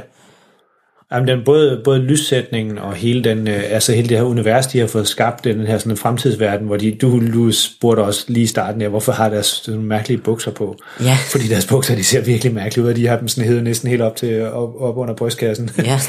[1.13, 4.79] Jamen, den, både, både lyssætningen og hele, den, øh, altså hele det her univers, de
[4.79, 8.45] har fået skabt, den her sådan en fremtidsverden, hvor de, du, du spurgte også lige
[8.45, 10.77] i starten, ja, hvorfor har deres sådan mærkelige bukser på?
[11.01, 11.17] Ja.
[11.31, 13.91] Fordi deres bukser, de ser virkelig mærkelige ud, og de har dem sådan hævet næsten
[13.91, 15.71] helt op, til, op, op under brystkassen.
[15.79, 15.83] Ja,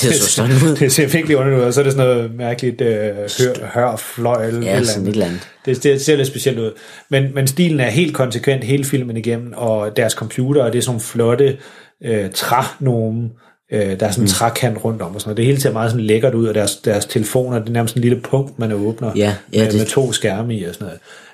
[0.00, 0.76] det så sådan ud.
[0.76, 3.96] det ser virkelig underligt ud, og så er det sådan noget mærkeligt øh, hør, hør,
[3.96, 4.64] fløjl.
[4.64, 5.48] Ja, sådan et eller andet.
[5.66, 6.72] Det, det ser lidt specielt ud.
[7.10, 10.82] Men, men stilen er helt konsekvent hele filmen igennem, og deres computer, og det er
[10.82, 11.56] sådan nogle flotte
[12.04, 13.30] øh, trænomen,
[13.72, 14.26] øh, der er sådan en Mm.
[14.28, 15.36] trækant rundt om og sådan noget.
[15.36, 18.02] Det hele ser meget sådan lækkert ud, og deres, deres telefoner, det er nærmest en
[18.02, 20.88] lille punkt, man åbner Ja, ja, med, det- med to skærme i og sådan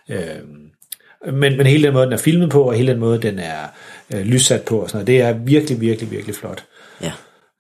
[0.09, 0.25] noget.
[0.25, 3.39] Øh, men, men hele den måde, den er filmet på, og hele den måde, den
[3.39, 3.73] er
[4.15, 6.65] øh, lyssat på og sådan noget, det er virkelig, virkelig, virkelig flot.
[7.03, 7.13] Ja.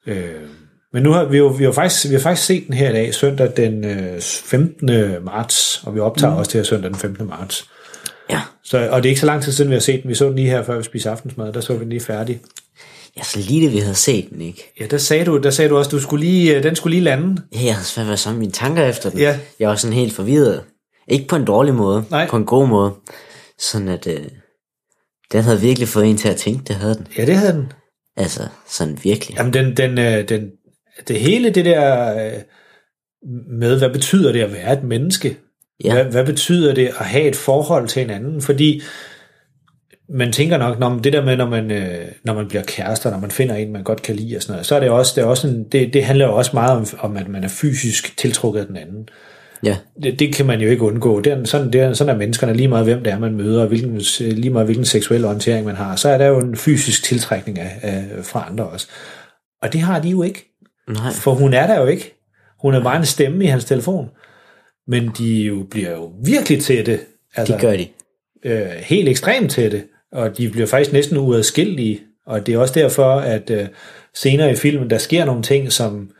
[0.06, 0.32] Øh,
[0.92, 2.92] men nu har vi jo, vi har faktisk, vi har faktisk set den her i
[2.92, 4.90] dag, søndag den øh, 15.
[5.24, 6.38] marts, og vi optager mm.
[6.38, 7.26] også det her søndag den 15.
[7.28, 7.64] marts.
[8.30, 8.40] Ja.
[8.64, 10.08] Så, og det er ikke så lang tid siden, vi har set den.
[10.10, 11.52] Vi så den lige her, før vi spiste aftensmad.
[11.52, 12.40] Der så vi den lige færdig.
[13.16, 14.72] Ja, så lige det, vi havde set den, ikke?
[14.80, 17.04] Ja, der sagde du, der sagde du også, du skulle lige, øh, den skulle lige
[17.04, 17.42] lande.
[17.54, 19.18] Ja, jeg havde svært ved at samle mine tanker efter den.
[19.18, 19.38] Ja.
[19.58, 20.64] Jeg var sådan helt forvirret.
[21.08, 22.28] Ikke på en dårlig måde, Nej.
[22.28, 22.92] på en god måde.
[23.58, 24.24] Sådan at, øh,
[25.32, 27.06] den havde virkelig fået en til at tænke, det havde den.
[27.18, 27.72] Ja, det havde den.
[28.16, 29.36] Altså, sådan virkelig.
[29.36, 30.50] Jamen, den, den, øh, den,
[31.08, 32.40] det hele det der øh,
[33.58, 35.36] med, hvad betyder det at være et menneske?
[35.84, 35.92] Ja.
[35.92, 38.42] Hvad, hvad betyder det at have et forhold til hinanden?
[38.42, 38.82] Fordi
[40.12, 43.18] man tænker nok, når det der med, når man, øh, når man bliver kærester, når
[43.18, 45.22] man finder en, man godt kan lide og sådan noget, så er det også, det,
[45.22, 48.16] er også en, det, det handler jo også meget om, om, at man er fysisk
[48.16, 49.08] tiltrukket af den anden.
[49.64, 49.76] Ja.
[50.02, 51.20] Det, det kan man jo ikke undgå.
[51.20, 53.62] Det er, sådan, det er, sådan er menneskerne lige meget, hvem det er, man møder,
[53.62, 55.96] og hvilken, lige meget hvilken seksuel orientering man har.
[55.96, 58.86] Så er der jo en fysisk tiltrækning af, af, fra andre også.
[59.62, 60.54] Og det har de jo ikke.
[60.88, 61.12] Nej.
[61.12, 62.14] For hun er der jo ikke.
[62.62, 64.08] Hun er bare en stemme i hans telefon.
[64.86, 67.00] Men de jo bliver jo virkelig til det.
[67.36, 67.86] Altså, Det gør de.
[68.44, 72.74] øh, helt ekstremt til det, og de bliver faktisk næsten uadskillelige, og det er også
[72.74, 73.68] derfor, at øh,
[74.14, 76.10] senere i filmen, der sker nogle ting, som,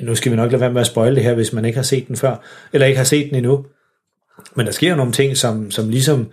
[0.00, 1.76] øh, nu skal vi nok lade være med at spoile det her, hvis man ikke
[1.76, 3.64] har set den før, eller ikke har set den endnu,
[4.56, 6.30] men der sker nogle ting, som, som ligesom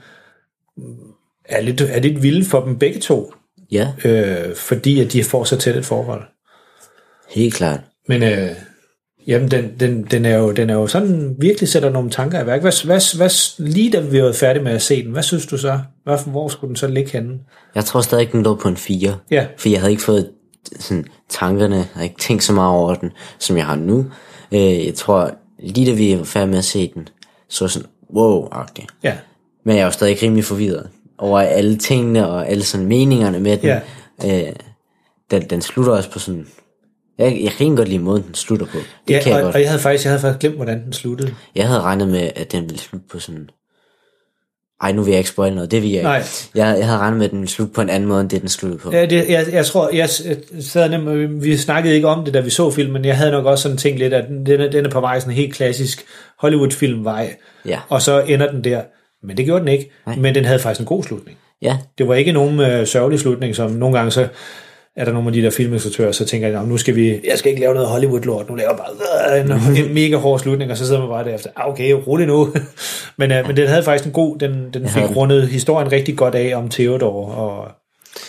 [1.46, 3.34] er lidt, er lidt vilde for dem begge to,
[3.72, 6.24] Ja, øh, fordi at de får så tæt et forhold.
[7.36, 7.80] helt klart.
[8.08, 8.50] Men øh,
[9.28, 12.46] jamen, den, den, den, er jo, den er jo sådan, virkelig sætter nogle tanker i
[12.46, 12.62] værk.
[12.62, 13.30] Hvad, hvad, hvad,
[13.68, 15.80] lige da vi var færdige med at se den, hvad synes du så?
[16.04, 17.40] Hvad, hvor skulle den så ligge henne?
[17.76, 19.18] Jeg tror stadig, den lå på en 4.
[19.32, 19.46] Ja.
[19.58, 20.32] For jeg havde ikke fået
[20.80, 24.06] sådan, tankerne, jeg havde ikke tænkt så meget over den, som jeg har nu.
[24.52, 27.10] Øh, jeg tror, lige da vi var færdige med at se den,
[27.50, 28.86] så sådan, wow-agtig.
[29.04, 29.14] Ja,
[29.64, 33.58] Men jeg er jo stadig rimelig forvirret over alle tingene og alle sådan meningerne med
[33.58, 33.82] den.
[34.24, 34.48] Ja.
[34.48, 34.54] Øh,
[35.32, 36.48] den, den slutter også på sådan...
[37.18, 38.78] Jeg, jeg kan egentlig godt lide måden, den slutter på.
[39.08, 39.56] Det ja kan jeg og, godt.
[39.56, 41.34] og jeg havde faktisk jeg havde faktisk glemt, hvordan den sluttede.
[41.56, 43.50] Jeg havde regnet med, at den ville slutte på sådan...
[44.84, 46.08] Ej, nu vil jeg ikke spoil noget, det vil jeg ikke.
[46.10, 46.24] Nej.
[46.56, 48.42] Jeg, jeg havde regnet med, at den ville slutte på en anden måde, end det
[48.42, 48.92] den sluttede på.
[48.92, 50.10] Ja, det, jeg, jeg tror, jeg
[50.62, 53.62] sad nemlig, vi snakkede ikke om det, da vi så filmen, jeg havde nok også
[53.62, 56.06] sådan tænkt lidt, at den, den, er, den er på vej sådan en helt klassisk
[56.40, 57.80] Hollywood-filmvej, Ja.
[57.90, 58.82] og så ender den der.
[59.24, 60.16] Men det gjorde den ikke, Nej.
[60.16, 61.38] men den havde faktisk en god slutning.
[61.62, 64.28] Ja, Det var ikke nogen øh, sørgelig slutning, som nogle gange så
[64.98, 67.38] er der nogle af de der filminstruktører, så tænker jeg, "Nå, nu skal vi, jeg
[67.38, 70.72] skal ikke lave noget Hollywood-lort, nu laver jeg bare øh, en, en mega hård slutning,
[70.72, 72.54] og så sidder man bare derefter, ah, okay, rolig nu.
[73.18, 76.36] men, øh, men den havde faktisk en god, den, den fik rundet historien rigtig godt
[76.36, 77.68] af om Theodore, og,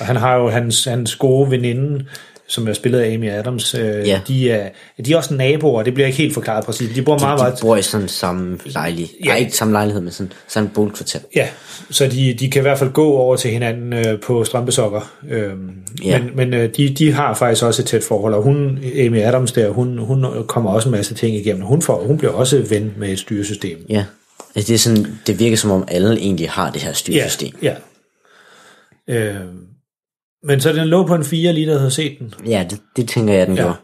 [0.01, 2.05] og han har jo hans, hans gode veninde,
[2.49, 4.21] som er spillet af Amy Adams, øh, Ja.
[4.29, 4.69] de, er,
[5.07, 7.57] de er også naboer, det bliver ikke helt forklaret præcis, de bor meget, de, meget,
[7.57, 9.15] de bor i sådan samme lejlighed.
[9.21, 9.27] Ja.
[9.27, 9.31] Ja.
[9.33, 11.19] Ej, ikke samme lejlighed, men sådan samme boligkvarter.
[11.37, 11.49] Ja,
[11.91, 15.13] så de, de kan i hvert fald gå over til hinanden øh, på strømpesokker.
[15.31, 15.71] Øhm,
[16.05, 16.19] Ja.
[16.23, 19.53] Men, men øh, de, de har faktisk også et tæt forhold, og hun, Amy Adams
[19.53, 21.63] der, hun, hun kommer også en masse ting igennem.
[21.63, 23.79] Hun, får, hun bliver også ven med et styresystem.
[23.89, 24.05] Ja.
[24.55, 27.59] Altså, det, er sådan, det virker som om alle egentlig har det her styresystem.
[27.63, 27.75] Ja.
[29.09, 29.15] ja.
[29.15, 29.41] Øh,
[30.49, 32.35] men så den lå på en 4 lige, der havde set den.
[32.47, 33.63] Ja, det, det tænker jeg, den Ja.
[33.63, 33.77] gjorde.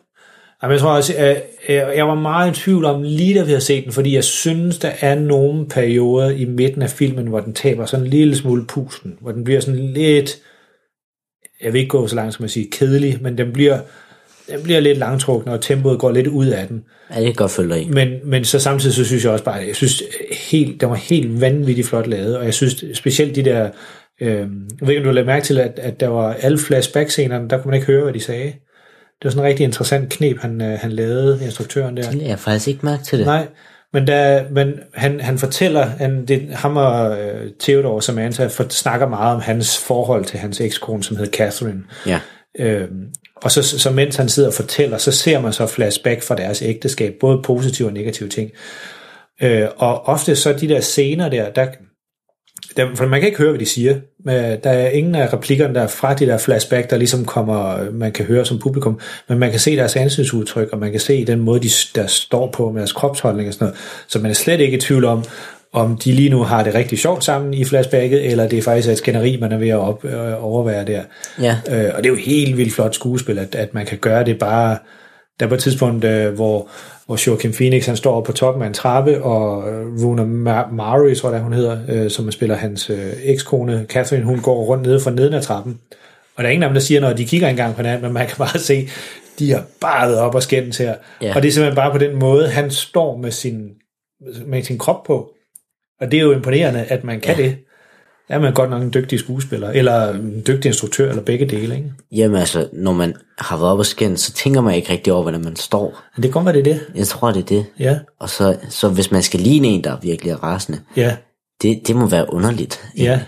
[0.63, 3.61] Jamen, jeg tror også, jeg jeg var meget i tvivl om lige da vi havde
[3.61, 7.53] set den, fordi jeg synes, der er nogle perioder i midten af filmen, hvor den
[7.53, 10.39] taber sådan en lille smule pusten, hvor den bliver sådan lidt,
[11.63, 13.79] jeg vil ikke gå så langt som at sige kedelig, men den bliver,
[14.51, 16.85] den bliver lidt langtrukken, og tempoet går lidt ud af den.
[17.11, 17.89] Ja, det kan godt følge i.
[17.89, 20.03] Men, men så samtidig så synes jeg også bare, jeg synes
[20.51, 23.71] helt, den var helt vanvittigt flot lavet, og jeg synes specielt de der,
[24.21, 24.47] øh, jeg
[24.81, 27.71] ved ikke om du lagt mærke til, at, at der var alle flashback-scenerne, der kunne
[27.71, 28.53] man ikke høre, hvad de sagde.
[29.19, 32.03] Det var sådan en rigtig interessant knep, han, øh, han lavede, instruktøren der.
[32.03, 33.27] Det lagde jeg faktisk ikke mærke til det.
[33.27, 33.47] Nej,
[33.93, 39.09] men, der, men han, han fortæller, han, det, ham og øh, Theodore Samantha for, snakker
[39.09, 41.83] meget om hans forhold til hans ekskone, som hed Catherine.
[42.07, 42.21] Ja.
[42.59, 46.37] Øhm, og så, så mens han sidder og fortæller, så ser man så flashback fra
[46.37, 48.51] deres ægteskab, både positive og negative ting.
[49.43, 51.67] Øh, og ofte så de der scener der, der,
[52.77, 53.95] der, for man kan ikke høre, hvad de siger.
[54.25, 58.13] Men der er ingen af replikkerne der fra de der flashback, der ligesom kommer, man
[58.13, 61.41] kan høre som publikum, men man kan se deres ansigtsudtryk, og man kan se den
[61.41, 63.79] måde, de der står på med deres kropsholdning og sådan noget.
[64.09, 65.25] Så man er slet ikke i tvivl om,
[65.73, 68.89] om de lige nu har det rigtig sjovt sammen i flashbacket, eller det er faktisk
[68.89, 71.03] et skænderi, man er ved at op, øh, overvære der.
[71.41, 71.57] Ja.
[71.71, 74.39] Øh, og det er jo helt vildt flot skuespil, at, at man kan gøre det
[74.39, 74.79] bare...
[75.41, 76.69] Der er på et tidspunkt, øh, hvor,
[77.07, 81.15] hvor Joaquin Phoenix han står på toppen af en trappe, og øh, Runa Ma- Mari,
[81.15, 85.01] tror jeg, hun hedder, øh, som spiller hans øh, ekskone, Catherine, hun går rundt nede
[85.01, 85.81] for neden af trappen.
[86.37, 88.13] Og der er ingen af dem, der siger noget, de kigger engang på hinanden, men
[88.13, 88.89] man kan bare se,
[89.39, 90.95] de har bare op og skændes her.
[91.23, 91.37] Ja.
[91.37, 93.69] Og det er simpelthen bare på den måde, han står med sin,
[94.47, 95.31] med sin krop på.
[96.01, 97.43] Og det er jo imponerende, at man kan Ja.
[97.43, 97.57] det.
[98.29, 101.93] Er man godt nok en dygtig skuespiller, eller en dygtig instruktør, eller begge dele, ikke?
[102.13, 105.23] Jamen altså, når man har været op og skændt, så tænker man ikke rigtig over,
[105.23, 106.03] hvordan man står.
[106.17, 106.81] Men det være, det det.
[106.95, 107.67] Jeg tror, det er det.
[107.79, 111.17] Ja, Og så, så hvis man skal ligne en, der virkelig er rasende, ja,
[111.63, 112.85] det, det må være underligt.
[112.99, 113.21] ja.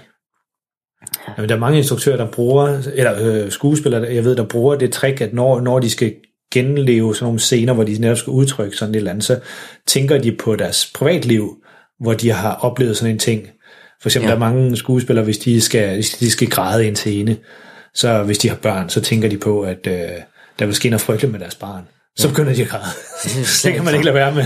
[1.36, 4.92] Jamen, der er mange instruktører, der bruger, eller øh, skuespillere, jeg ved, der bruger det
[4.92, 6.14] trick, at når, når de skal
[6.52, 9.40] genleve sådan nogle scener, hvor de netop skal udtrykke sådan et eller andet, så
[9.86, 11.56] tænker de på deres privatliv,
[12.00, 13.48] hvor de har oplevet sådan en ting.
[14.02, 14.34] For eksempel, ja.
[14.36, 17.36] Der er mange skuespillere, hvis de skal, hvis de skal græde i en scene,
[17.94, 19.92] så hvis de har børn, så tænker de på, at øh,
[20.58, 21.82] der vil ske noget frygteligt med deres barn.
[22.18, 22.84] Så begynder de at græde.
[23.64, 24.44] det kan man ikke lade være med.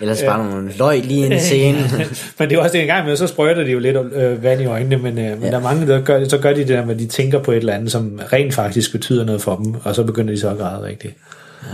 [0.00, 1.90] Ellers bare nogle løg lige i en scene.
[2.38, 4.60] men det er også det en gang med, så sprøjter de jo lidt øh, vand
[4.62, 5.50] i øjnene, men, øh, men Ja.
[5.50, 7.52] der er mange, der gør, så gør de det der, med, at de tænker på
[7.52, 10.50] et eller andet, som rent faktisk betyder noget for dem, og så begynder de så
[10.50, 11.14] at græde rigtigt.
[11.62, 11.68] Ja.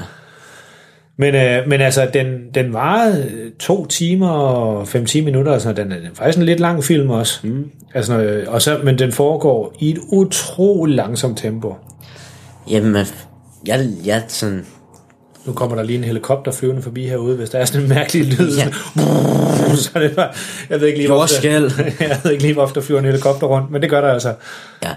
[1.21, 5.93] Men, øh, men altså, den, den varede øh, to timer og 5-10 minutter, altså, den,
[5.93, 7.41] er- den er faktisk en lidt lang film også.
[7.47, 7.65] Mm.
[7.95, 11.75] Altså, øh, og så, men den foregår i et utroligt langsomt tempo.
[12.71, 12.97] Jamen,
[13.67, 14.67] jeg, jeg sådan...
[15.47, 18.25] Nu kommer der lige en helikopter flyvende forbi herude, hvis der er sådan en mærkelig
[18.27, 18.57] lyd.
[18.57, 18.67] Ja.
[19.77, 20.29] så er det bare,
[20.71, 21.47] jeg ved ikke lige, hvorfor
[22.09, 24.35] jeg ved ikke lige, hvorfor der flyver en helikopter rundt, men det gør der altså.
[24.85, 24.91] Ja.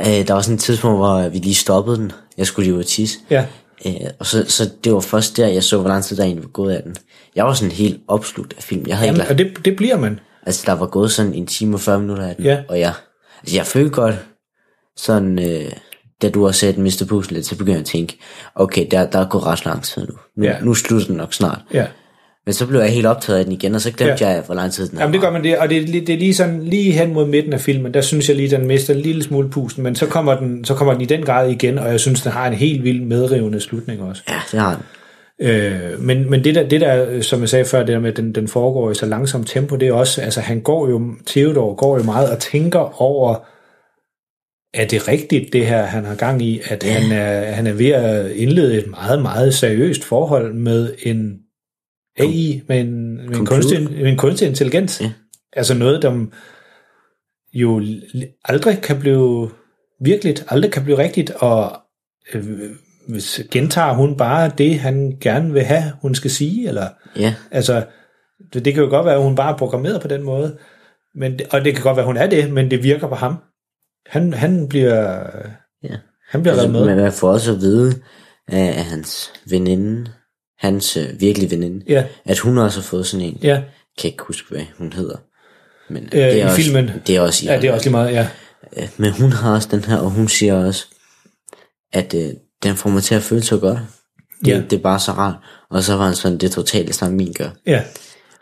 [0.00, 2.12] Øh, der var sådan et tidspunkt, hvor vi lige stoppede den.
[2.38, 3.18] Jeg skulle lige ud og tisse.
[3.30, 3.44] Ja,
[3.86, 6.44] Øh, og så, så det var først der, jeg så, hvor lang tid der egentlig
[6.44, 6.96] var gået af den.
[7.36, 8.84] Jeg var sådan helt opslugt af film.
[8.86, 10.20] Jeg havde Jamen, ikke og lagt, det, det bliver man.
[10.46, 12.44] altså, der var gået sådan en time og 40 minutter af den.
[12.44, 12.62] Ja.
[12.68, 12.92] Og jeg,
[13.40, 14.14] altså, jeg følte godt,
[14.96, 15.72] sådan, øh,
[16.22, 17.26] da du har set Mr.
[17.30, 18.18] Lidt, så begyndte jeg at tænke,
[18.54, 20.14] okay, der, der er gået ret lang tid nu.
[20.36, 20.60] Nu, ja.
[20.60, 21.60] nu slutter den nok snart.
[21.72, 21.86] Ja.
[22.48, 24.30] Men så blev jeg helt optaget af den igen, og så glemte Ja.
[24.30, 26.34] jeg, hvor lang tid den Jamen det gør man det, og det, det er lige
[26.34, 29.22] sådan, lige hen mod midten af filmen, der synes jeg lige, den mister en lille
[29.22, 32.00] smule pusten, men så kommer den, så kommer den i den grad igen, og jeg
[32.00, 34.22] synes, den har en helt vild medrivende slutning også.
[34.28, 34.84] Ja, det har den.
[35.48, 38.16] Øh, men, men det der, det der, som jeg sagde før, det der med, at
[38.16, 41.74] den, den foregår i så langsomt tempo, det er også, altså han går jo, Theodor
[41.74, 43.34] går jo meget og tænker over,
[44.74, 46.92] er det rigtigt det her, han har gang i, at Ja.
[46.92, 51.38] han, er, han er ved at indlede et meget, meget seriøst forhold med en
[52.18, 55.00] AI, med en, med en, kunstig, med en kunstig intelligens.
[55.00, 55.12] Ja.
[55.52, 56.26] Altså noget, der
[57.52, 57.82] jo
[58.44, 59.50] aldrig kan blive
[60.00, 61.80] virkeligt, aldrig kan blive rigtigt, og
[62.34, 62.44] øh,
[63.08, 67.84] hvis gentager hun bare det, han gerne vil have, hun skal sige, eller Ja, altså,
[68.52, 70.58] det, det kan jo godt være, at hun bare er programmeret på den måde,
[71.14, 73.36] men, og det kan godt være, at hun er det, men det virker på ham.
[74.06, 75.20] Han, han bliver,
[75.82, 75.96] ja.
[76.28, 76.86] han bliver Altså, med.
[76.86, 77.94] men man får også at vide
[78.48, 80.10] af hans veninde,
[80.58, 83.38] hans øh, virkelige veninde, Ja, at hun også har fået sådan en.
[83.42, 83.62] ja,
[83.98, 85.16] kan ikke huske, hvad hun hedder.
[85.92, 86.90] Men øh, det er i også, filmen.
[87.06, 88.28] Det er også, i Ja, det er også lige meget, ja.
[88.76, 90.86] Øh, Men hun har også den her, og hun siger også,
[91.92, 92.30] at øh,
[92.62, 93.78] den får mig til at føle så godt.
[94.40, 94.62] Det, Ja.
[94.70, 95.34] det er bare så rart.
[95.70, 97.48] Og så var han sådan, det er totalt samme min gør.
[97.66, 97.82] Ja,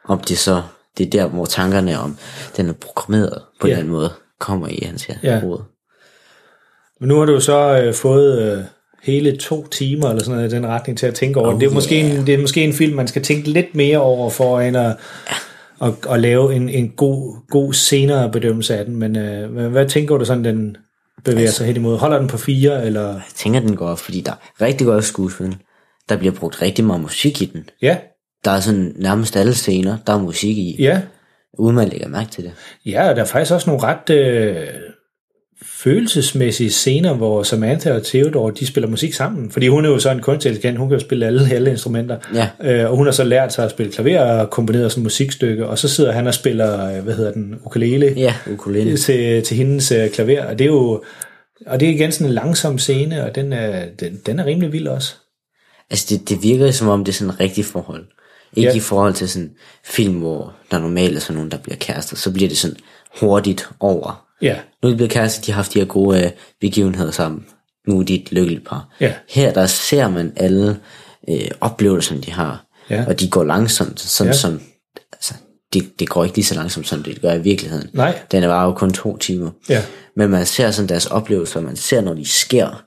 [0.05, 0.62] Om det så,
[0.98, 2.16] det er der, hvor tankerne om,
[2.57, 3.76] den er programmeret på Ja.
[3.76, 5.14] den måde, kommer i hans Ja.
[5.22, 5.40] ja.
[5.40, 5.59] hoved.
[7.00, 8.64] men nu har du så øh, fået øh,
[9.02, 11.54] hele to timer, eller sådan noget, i den retning til at tænke over.
[11.54, 12.18] Oh, det, er måske yeah.
[12.18, 14.96] en, det er måske en film, man skal tænke lidt mere over, for end at,
[15.82, 18.96] at, at lave en, en god, god senere bedømmelse af den.
[18.96, 20.76] Men øh, hvad, hvad tænker du sådan, den
[21.24, 21.96] bevæger Altså- sig hen imod?
[21.98, 23.09] Holder den på fire, eller?
[23.09, 25.56] Jeg tænker, den går op, fordi der er rigtig godt skuespil.
[26.09, 27.64] Der bliver brugt rigtig meget musik i den.
[27.82, 27.96] Ja,
[28.44, 31.00] Der er sådan nærmest alle scener, der er musik i, ja,
[31.59, 32.52] uden man lægger mærke til det.
[32.87, 34.66] Ja, og der er faktisk også nogle ret øh,
[35.62, 39.51] følelsesmæssige scener, hvor Samantha og Theodore, de spiller musik sammen.
[39.51, 42.16] Fordi hun er jo så en intelligens, hun kan jo spille alle, alle instrumenter.
[42.35, 42.49] Ja.
[42.62, 45.66] Øh, og hun har så lært sig at spille klaver og komponeret sådan et musikstykke,
[45.66, 48.97] og så sidder han og spiller, øh, hvad hedder den, ukulele Ja, ukulele.
[48.97, 50.47] til, til hendes øh, klaver.
[50.47, 51.03] Og det er jo
[51.66, 54.73] og det er igen sådan en langsom scene, og den er, den, den er rimelig
[54.73, 55.14] vild også.
[55.90, 58.05] Altså, det, det virker som om, det er sådan et rigtigt forhold.
[58.57, 58.77] Ikke ja.
[58.77, 59.51] i forhold til sådan
[59.85, 62.77] film, hvor der normalt er sådan nogen, der bliver kærester, så bliver det sådan
[63.21, 64.25] hurtigt over.
[64.42, 67.46] Ja, Nu er de blevet kærester, de har haft de her gode øh, begivenheder sammen.
[67.88, 68.88] Nu er de et lykkeligt par.
[69.01, 69.12] Ja.
[69.31, 70.79] Her, der ser man alle
[71.29, 72.64] øh, oplevelser, de har.
[72.90, 73.05] Ja.
[73.09, 74.38] Og de går langsomt, sådan Ja.
[74.38, 74.61] som...
[75.12, 75.35] Altså,
[75.72, 77.90] det, det går ikke lige så langsomt, som det gør i virkeligheden.
[77.92, 78.18] Nej.
[78.31, 79.51] Den var jo kun to timer.
[79.68, 79.83] Ja.
[80.16, 82.83] Men man ser sådan deres oplevelser, man ser, når de sker.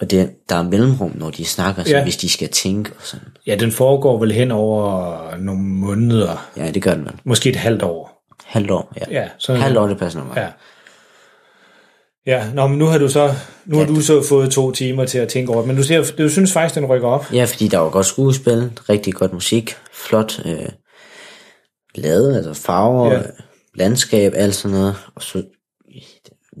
[0.00, 2.02] Og det, der er mellemrum, når de snakker, så ja.
[2.02, 3.26] hvis de skal tænke og sådan.
[3.46, 7.12] ja, den foregår vel hen over nogle måneder, Ja, det gør den vel.
[7.24, 8.15] måske et halvt år.
[8.46, 9.20] Halvt år, ja.
[9.22, 10.36] Ja, så- Halvt år, det passer nok.
[10.36, 10.48] Ja.
[12.26, 15.18] Ja, nå, men nu har du så nu har du så fået to timer til
[15.18, 17.32] at tænke over det, men du, ser, du synes faktisk, den rykker op.
[17.32, 20.68] Ja, fordi der var godt skuespil, rigtig godt musik, flot øh,
[21.94, 23.18] lavet, altså farver, Ja.
[23.18, 23.22] ja.
[23.74, 25.42] landskab, alt sådan noget, og så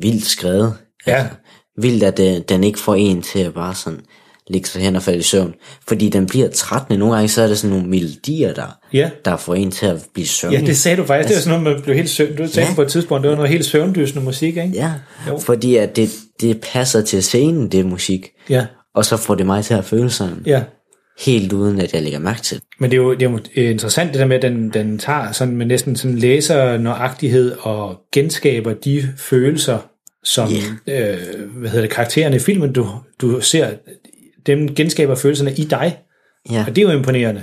[0.00, 0.74] vildt skrevet.
[1.06, 1.12] Ja.
[1.16, 1.36] Altså,
[1.78, 4.00] vildt, at øh, den ikke får en til at bare sådan
[4.50, 5.54] ligge sig hen og falde i søvn.
[5.88, 6.98] Fordi den bliver trættende.
[6.98, 9.10] Nogle gange så er det sådan nogle melodier, der, Ja.
[9.24, 10.60] der får en til at blive søvnig.
[10.60, 11.28] Ja, det sagde du faktisk.
[11.28, 12.36] Det var sådan noget, man blev helt søvn.
[12.36, 12.74] Du sagde Ja.
[12.74, 14.70] på et tidspunkt, det var noget helt søvndysende musik, ikke?
[14.74, 14.92] Ja,
[15.28, 15.38] Jo.
[15.38, 18.28] fordi at det, det passer til scenen, det musik.
[18.50, 18.66] Ja.
[18.94, 20.62] Og så får det mig til at føle sådan, Ja.
[21.24, 22.64] helt uden at jeg lægger mærke til det.
[22.80, 23.38] Men det er jo, det er jo
[23.70, 27.96] interessant det der med, at den, den tager sådan med næsten sådan læser nøjagtighed og
[28.12, 29.78] genskaber de følelser,
[30.24, 30.48] som
[30.88, 31.10] yeah.
[31.12, 31.18] øh,
[31.56, 32.88] hvad hedder det, karaktererne i filmen, du,
[33.20, 33.68] du ser,
[34.46, 35.98] dem genskaber følelserne i dig.
[36.50, 37.42] Ja, Og det er jo imponerende.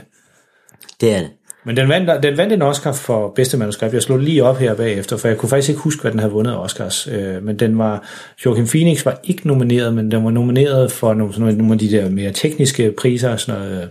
[1.02, 1.30] det er det.
[1.66, 3.94] Men den vandt, den vandt en Oscar for bedste manuskript.
[3.94, 6.32] Jeg slog lige op her bagefter, for jeg kunne faktisk ikke huske, hvad den havde
[6.34, 7.08] vundet Oscars.
[7.12, 8.08] Øh, men den var,
[8.46, 11.92] Joaquin Phoenix var ikke nomineret, men den var nomineret for nogle, sådan nogle, af de
[11.92, 13.90] der mere tekniske priser, sådan noget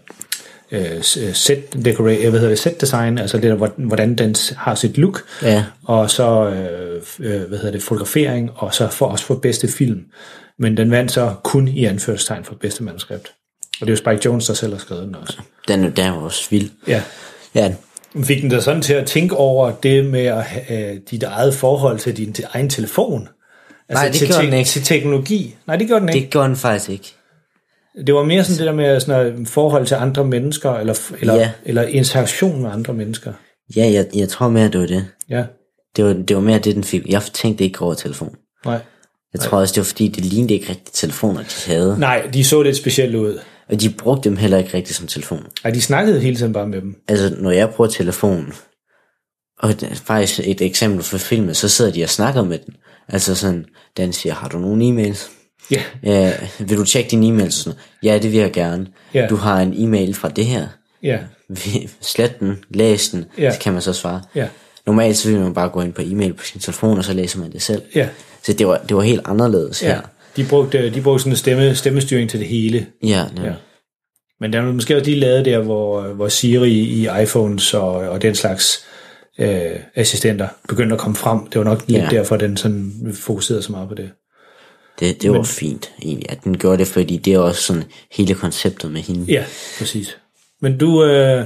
[0.72, 4.74] øh, set, decorate, hvad hedder det, set design, altså det der, hvor- hvordan den har
[4.74, 5.64] sit look, Ja.
[5.84, 10.00] og så øh, øh, hvad hedder det, fotografering, og så for også for bedste film.
[10.58, 13.32] Men den vandt så kun i anførselstegn for bedste manuskript.
[13.80, 15.38] Og det er jo Spike Jones, der selv har skrevet den også.
[15.68, 16.70] Den, den er jo også vild.
[16.88, 17.02] Ja.
[17.54, 17.74] Ja,
[18.24, 21.54] Fik den dig sådan til at tænke over det med at have øh, dit eget
[21.54, 23.28] forhold til din til egen telefon?
[23.88, 24.68] Altså Nej, det til, gjorde te- den ikke.
[24.68, 25.56] Til teknologi?
[25.66, 26.24] Nej, det gjorde den ikke.
[26.24, 27.14] det gjorde den faktisk ikke.
[28.06, 31.34] Det, var mere sådan det der med sådan noget forhold til andre mennesker, eller, eller,
[31.34, 31.50] Ja.
[31.64, 33.32] eller interaktion med andre mennesker.
[33.76, 35.06] Ja, jeg, jeg tror mere, det var det.
[35.28, 35.44] Ja,
[35.96, 37.06] Det var, det var mere det, den fik.
[37.08, 38.36] Jeg tænkte ikke over telefon.
[38.64, 38.78] nej.
[39.32, 41.96] Jeg tror også, det var fordi, det lignede ikke rigtigt telefoner, de havde.
[41.98, 43.38] Nej, de så lidt specielt ud.
[43.68, 45.46] Og de brugte dem heller ikke rigtigt som telefon.
[45.64, 46.94] Nej, de snakkede hele tiden bare med dem.
[47.08, 48.52] Altså, når jeg bruger telefonen,
[49.58, 52.74] og faktisk et eksempel for filmen, så sidder de og snakker med den.
[53.08, 53.64] Altså sådan,
[53.96, 55.30] den siger, har du nogle e-mails?
[55.70, 57.52] Ja, Ja, vil du tjekke din e-mail?
[57.52, 58.86] Sådan, ja, det vil jeg gerne.
[59.14, 59.26] Ja.
[59.30, 60.66] Du har en e-mail fra det her.
[61.02, 61.18] ja,
[61.48, 63.52] Vi- Slet den, læs den, Ja.
[63.52, 64.22] så kan man så svare.
[64.34, 64.48] ja,
[64.86, 67.38] Normalt så vil man bare gå ind på e-mail på sin telefon, og så læser
[67.38, 67.82] man det selv.
[67.94, 68.08] ja.
[68.42, 69.88] Så det var, det var helt anderledes ja.
[69.88, 70.00] her.
[70.36, 72.86] De brugte, de brugte sådan en stemme, stemmestyring til det hele.
[73.02, 73.44] Ja, ja.
[73.44, 73.52] Ja.
[74.40, 78.22] Men der er måske også lige lavet der, hvor, hvor Siri i iPhones og, og
[78.22, 78.84] den slags
[79.38, 81.46] øh, assistenter begyndte at komme frem.
[81.46, 82.08] Det var nok lidt Ja.
[82.10, 84.10] derfor, den sådan fokuserede så meget på det.
[85.00, 88.34] Det, det var fint egentlig, at den gjorde det, fordi det er også sådan hele
[88.34, 89.32] konceptet med hende.
[89.32, 89.44] Ja,
[89.78, 90.16] præcis.
[90.60, 91.44] Men du, øh,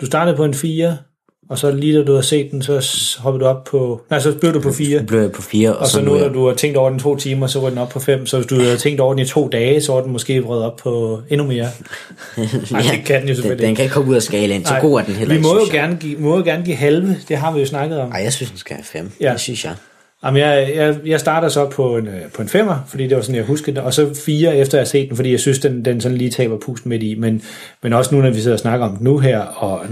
[0.00, 0.96] du startede på en 4,
[1.52, 4.02] og så lige da du har set den, så hoppede du op på...
[4.10, 4.98] Nej, så blev du på 4.
[4.98, 6.98] Så blev jeg på fire, og, Og så nu, da du har tænkt over den
[6.98, 8.26] to timer, så var den op på 5.
[8.26, 10.64] Så hvis du havde tænkt over den i to dage, så var den måske vredet
[10.64, 11.68] op på endnu mere.
[12.70, 14.72] Nej, det kan den jo den, selvfølgelig den kan ikke komme ud af skalaen, så
[14.72, 15.72] Nej, god er den heller vi må jo, jeg.
[15.72, 18.12] gerne give, må jo gerne give halve, det har vi jo snakket om.
[18.12, 19.10] Ej, jeg synes, den skal have fem.
[19.20, 19.32] Ja.
[19.32, 19.74] Det synes jeg.
[20.24, 23.22] Jamen, jeg, jeg, jeg starter så på en, øh, på en femmer, fordi det var
[23.22, 25.58] sådan, jeg huskede det, og så fire efter jeg har set den, fordi jeg synes,
[25.58, 27.42] den, den sådan lige taber pusten midt i, men,
[27.82, 29.86] men også nu, når vi sidder og snakker om den nu her, og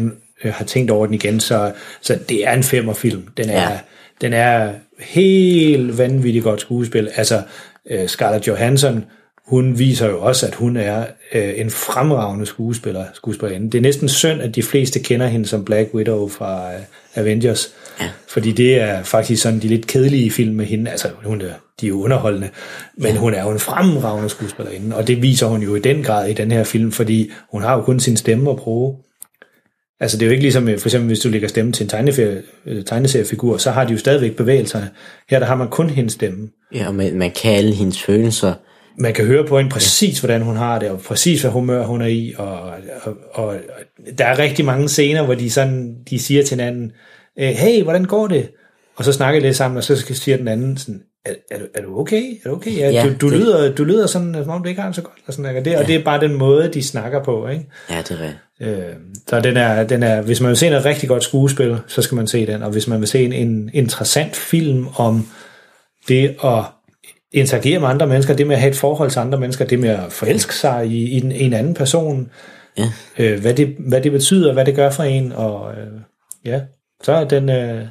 [0.44, 3.22] øh, har tænkt over den igen, så, så det er en femmerfilm.
[3.36, 3.78] Den er, Ja.
[4.20, 7.10] den er helt vanvittigt godt skuespil.
[7.16, 7.42] Altså,
[7.90, 9.04] øh, Scarlett Johansson,
[9.46, 13.70] hun viser jo også, at hun er øh, en fremragende skuespiller, skuespillerinde.
[13.70, 16.80] Det er næsten synd, at de fleste kender hende som Black Widow fra øh,
[17.14, 17.68] Avengers.
[18.00, 18.08] Ja.
[18.28, 20.90] Fordi det er faktisk sådan de lidt kedelige film med hende.
[20.90, 21.44] Altså, hun er,
[21.80, 22.48] de er jo underholdende,
[22.96, 26.28] men hun er jo en fremragende skuespillerinde, og det viser hun jo i den grad
[26.28, 28.96] i den her film, fordi hun har jo kun sin stemme at bruge.
[30.00, 32.08] Altså det er jo ikke ligesom, for eksempel hvis du lægger stemme til en
[32.66, 34.90] øh, tegneseriefigur, så har de jo stadigvæk bevægelserne.
[35.30, 36.48] Her der har man kun hendes stemme.
[36.74, 38.54] Ja, og man, man kan alle hendes følelser.
[38.98, 42.02] Man kan høre på hende præcis, hvordan hun har det, og præcis, hvad humør hun
[42.02, 42.60] er i, og,
[43.02, 43.56] og, og
[44.18, 46.92] der er rigtig mange scener, hvor de sådan, de siger til hinanden,
[47.40, 48.50] øh, hey, hvordan går det?
[48.96, 51.64] Og så snakker de lidt sammen, og så siger den anden sådan, er, er, du,
[51.74, 52.22] er du okay?
[52.44, 52.76] Er du okay?
[52.76, 54.96] Ja, Ja, du, du, det- lyder, du lyder sådan, som om du ikke har det
[54.96, 55.16] så godt.
[55.26, 57.66] Og, sådan, og, det, og det er bare den måde, de snakker på, ikke?
[57.90, 58.38] Ja, det er rigtigt.
[58.60, 58.94] Øh,
[59.28, 62.16] så den er, den er, hvis man vil se noget rigtig godt skuespil, så skal
[62.16, 62.62] man se den.
[62.62, 65.26] Og hvis man vil se en, en interessant film om
[66.08, 66.64] det at
[67.32, 69.88] interagere med andre mennesker, det med at have et forhold til andre mennesker, det med
[69.88, 72.30] at forelske sig i, i en, en anden person,
[72.78, 72.90] Ja.
[73.18, 76.00] øh, hvad, det, hvad det betyder, hvad det gør for en, og øh,
[76.44, 76.60] ja,
[77.02, 77.84] så er den øh,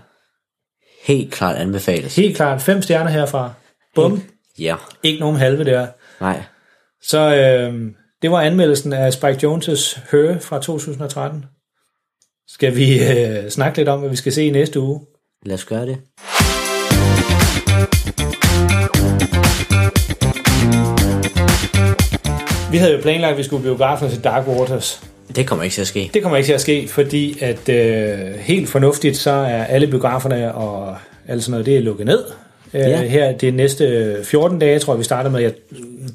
[1.10, 2.15] Helt klart anbefales.
[2.15, 3.54] helt klart fem stjerner herfra.
[3.95, 4.24] Bum,
[4.60, 5.88] Ja, ikke nogen halve der.
[6.22, 6.43] nej.
[7.02, 7.91] Så øh,
[8.22, 11.45] det var anmeldelsen af Spike Jones' Her fra 2013.
[12.48, 15.02] Skal vi øh, snakke lidt om, hvad vi skal se i næste uge?
[15.45, 15.98] Lad os gøre det.
[22.72, 25.04] Vi havde jo planlagt, at vi skulle biografen til Dark Waters.
[25.36, 26.10] Det kommer ikke til at ske.
[26.13, 30.56] Det kommer ikke til at ske, fordi at øh, helt fornuftigt, så er alle biograferne
[30.56, 30.95] og
[31.28, 32.24] alt sådan noget, det er lukket ned.
[32.74, 33.01] Øh, Ja.
[33.01, 35.39] Her det næste 14 dage, tror jeg, vi starter med.
[35.39, 35.51] Jeg,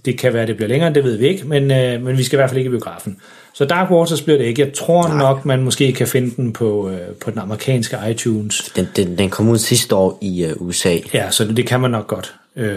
[0.04, 2.22] det kan være, at det bliver længere, det ved vi ikke, men, øh, men vi
[2.22, 3.16] skal i hvert fald ikke i biografen.
[3.54, 4.62] Så Dark Waters bliver det ikke.
[4.62, 5.18] Jeg tror Nej.
[5.18, 8.72] nok, man måske kan finde den på, øh, på den amerikanske iTunes.
[8.76, 10.96] Den, den, den kom ud sidste år i uh, USA.
[11.14, 12.34] Ja, så det, det kan man nok godt.
[12.56, 12.76] Øh,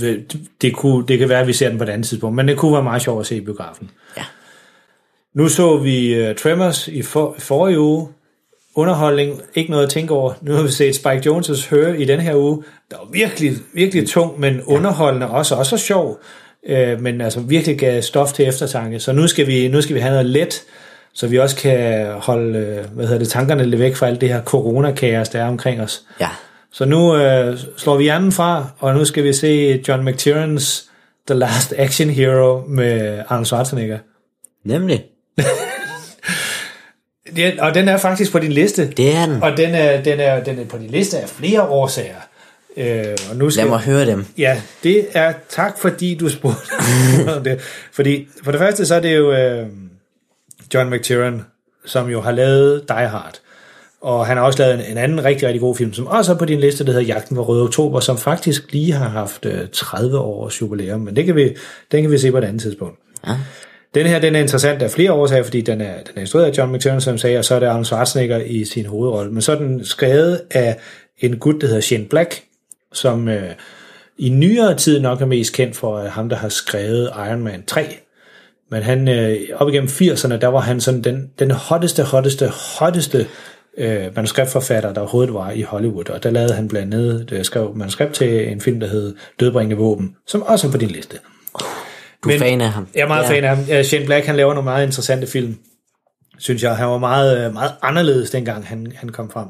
[0.00, 2.48] det, det, kunne, det kan være, at vi ser den på et andet tidspunkt, men
[2.48, 3.90] det kunne være meget sjovt at se i biografen.
[4.16, 4.22] Ja.
[5.36, 8.08] Nu så vi uh, Tremors i for, forrige uge.
[8.74, 10.32] Underholdning, ikke noget at tænke over.
[10.42, 12.62] Nu har vi set Spike Jones' Her i den her uge.
[12.90, 16.20] Der var virkelig, virkelig tung, men underholdende også, også sjov.
[16.68, 19.00] Øh, men altså virkelig gav stof til eftertanke.
[19.00, 20.62] Så nu skal vi, nu skal vi have noget let,
[21.14, 24.28] så vi også kan holde øh, hvad hedder det, tankerne lidt væk fra alt det
[24.28, 26.02] her coronakaos, der er omkring os.
[26.20, 26.28] Ja.
[26.72, 30.90] Så nu øh, slår vi hjernen fra, og nu skal vi se John McTierns
[31.26, 33.98] The Last Action Hero med Arnold Schwarzenegger.
[34.64, 35.04] Nemlig.
[37.36, 38.90] Ja, og den er faktisk på din liste.
[38.90, 39.42] Det er den.
[39.42, 42.20] Og den er, den er, den er på din liste af flere årsager.
[42.76, 44.26] Øh, og nu skal, Lad mig høre dem.
[44.38, 46.60] Ja, det er tak, fordi du spurgte
[47.36, 47.60] om det.
[47.92, 49.66] Fordi for det første, så er det jo øh,
[50.74, 51.42] John McTiernan,
[51.86, 53.34] som jo har lavet Die Hard.
[54.00, 56.36] Og han har også lavet en, en anden rigtig, rigtig god film, som også er
[56.36, 59.68] på din liste, der hedder Jagten på Røde Oktober, som faktisk lige har haft øh,
[59.72, 61.00] 30 års jubilæum.
[61.00, 61.56] Men det kan vi,
[61.92, 62.98] den kan vi se på et andet tidspunkt.
[63.26, 63.36] Ja.
[63.96, 66.58] Den her, den er interessant af flere årsager, fordi den er, den er instrueret af
[66.58, 69.32] John McTiernan, som sagde, og så er det Arnold Schwarzenegger i sin hovedrolle.
[69.32, 70.78] Men så er den skrevet af
[71.18, 72.42] en gut, der hedder Shane Black,
[72.92, 73.50] som øh,
[74.18, 77.62] i nyere tid nok er mest kendt for øh, ham, der har skrevet Iron Man
[77.66, 77.96] 3.
[78.70, 83.26] Men han, øh, op igennem 80'erne, der var han sådan den, den hotteste, hotteste, hotteste
[83.78, 86.10] øh, manuskriptforfatter, der overhovedet var i Hollywood.
[86.10, 89.76] Og der lavede han blandt andet, der skrev manuskript til en film, der hed Dødbringende
[89.76, 91.16] Våben, som også er på din liste.
[92.26, 92.88] Du er fan af ham.
[92.94, 93.30] Jeg er meget ja.
[93.30, 93.84] fan af ham.
[93.84, 95.56] Shane Black, han laver nogle meget interessante film,
[96.38, 96.76] synes jeg.
[96.76, 99.46] Han var meget, øh, meget anderledes, dengang han, han kom frem.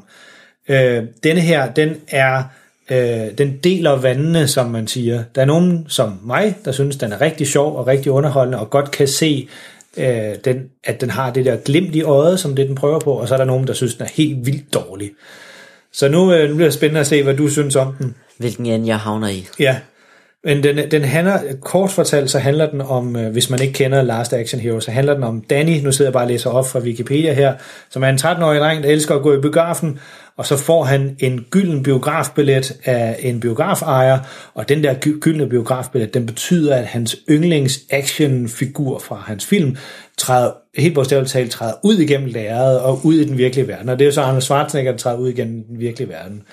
[0.69, 2.43] Øh, denne her, den er,
[2.91, 5.23] øh, den deler vandene, som man siger.
[5.35, 8.69] Der er nogen som mig, der synes, den er rigtig sjov og rigtig underholdende, og
[8.69, 9.47] godt kan se,
[9.97, 13.11] øh, den, at den har det der glimt i øjet, som det den prøver på,
[13.11, 15.11] og så er der nogen, der synes, den er helt vildt dårlig.
[15.93, 18.15] Så nu, øh, nu bliver det spændende at se, hvad du synes om den.
[18.37, 19.47] Hvilken ende jeg havner i.
[19.59, 19.75] Ja,
[20.43, 24.01] men den, den handler, kort fortalt, så handler den om, øh, hvis man ikke kender
[24.01, 26.67] Last Action Hero, så handler den om Danny, nu sidder jeg bare og læser op
[26.67, 27.53] fra Wikipedia her,
[27.89, 29.99] som er en 13-årig dreng, der elsker at gå i biografen,
[30.37, 34.19] og så får han en gylden biografbillet af en biografejer,
[34.53, 39.77] og den der gyldne biografbillet, den betyder, at hans yndlings actionfigur fra hans film
[40.17, 43.89] træder, helt bogstaveligt talt, træder ud igennem lærredet og ud i den virkelige verden.
[43.89, 46.43] Og det er jo så Arnold Schwarzenegger, der træder ud igennem den virkelige verden.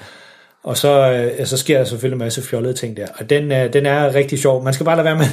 [0.64, 3.06] Og så, øh, så sker der selvfølgelig en masse fjollede ting der.
[3.18, 4.64] Og den, øh, den er rigtig sjov.
[4.64, 5.26] Man skal bare lade være med,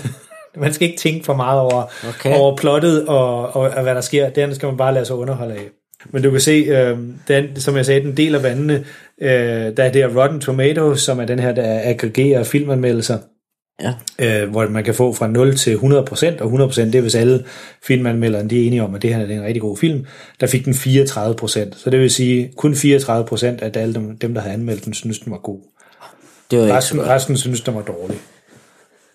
[0.64, 2.38] man skal ikke tænke for meget over, Okay.
[2.38, 4.30] over plottet og, og, og hvad der sker.
[4.30, 5.70] Den skal man bare lade sig underholde af.
[6.06, 8.86] Men du kan se, øh, den, som jeg sagde, den deler vandene.
[9.22, 9.32] Øh,
[9.78, 13.18] der er det her Rotten Tomatoes, som er den her, der aggregerer filmanmeldelser
[13.82, 14.44] Ja.
[14.44, 15.82] øh, hvor man kan få fra 0 til 100%,
[16.42, 17.46] og 100% det er, hvis alle
[17.84, 20.06] filmanmelderne de er enige om, at det her er en rigtig god film,
[20.40, 21.78] der fik den 34%.
[21.78, 25.20] Så det vil sige, kun 34% af alle dem, dem, der havde anmeldt den, synes
[25.20, 25.60] den var god.
[26.52, 28.18] Det var Resten, resten synes, den var dårlig.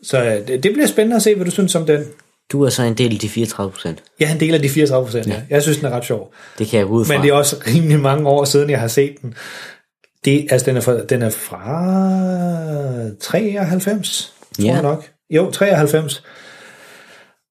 [0.03, 2.05] Så øh, det, det bliver spændende at se, hvad du synes om den.
[2.53, 4.03] Du er så en del af de 34 procent.
[4.21, 5.43] Jeg er en del af de 34%, ja.
[5.51, 6.33] Jeg synes, den er ret sjov.
[6.59, 7.15] Det kan jeg ud fra.
[7.15, 9.35] Men det er også rimelig mange år siden, jeg har set den.
[10.25, 11.89] Det, altså, den er fra, den er fra
[13.21, 14.73] 93, tror Ja.
[14.75, 15.05] jeg nok.
[15.31, 16.23] Jo, 93.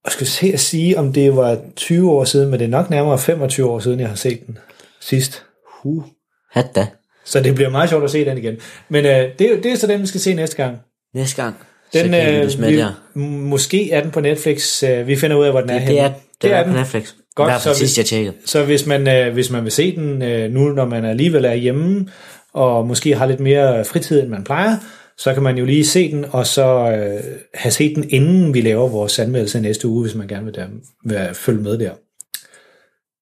[0.05, 2.89] Og skal se at sige, om det var 20 år siden, men det er nok
[2.89, 4.57] nærmere 25 år siden, jeg har set den
[5.01, 5.43] sidst.
[5.83, 6.03] Huh.
[6.51, 6.87] Hat da.
[7.25, 8.55] Så det bliver meget sjovt at se den igen.
[8.89, 10.77] Men øh, det, er det er så den, vi skal se næste gang.
[11.13, 11.55] Næste gang.
[11.93, 12.75] Den, så kan øh,
[13.15, 14.83] vi, måske er den på Netflix.
[14.83, 15.95] Øh, vi finder ud af, hvor den er Det, henne.
[15.97, 17.13] det er, det er, på Netflix.
[17.35, 18.35] Godt, fald så sidst jeg tjekkede.
[18.45, 21.53] Så hvis man, øh, hvis man vil se den øh, nu, når man alligevel er
[21.53, 22.07] hjemme,
[22.53, 24.77] og måske har lidt mere fritid, end man plejer,
[25.17, 28.61] så kan man jo lige se den, og så øh, have set den, inden vi
[28.61, 30.67] laver vores anmeldelse næste uge, hvis man gerne vil, der,
[31.03, 31.91] vil følge med der.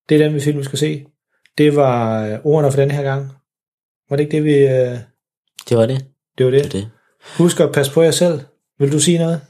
[0.09, 1.05] Det er den, vi film, vi skal se.
[1.57, 3.31] Det var øh, ordene for den her gang.
[4.09, 4.53] Var det ikke det, vi...
[4.57, 4.97] Øh,
[5.69, 6.05] Det var det.
[6.37, 6.63] det var det.
[6.63, 6.89] Det var det.
[7.37, 8.39] Husk at passe på jer selv.
[8.79, 9.41] Vil du sige noget?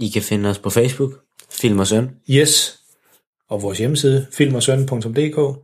[0.00, 1.12] I kan finde os på Facebook.
[1.50, 2.10] Film og Søn.
[2.30, 2.78] Yes.
[3.48, 5.58] Og vores hjemmeside, filmogsøn.dk.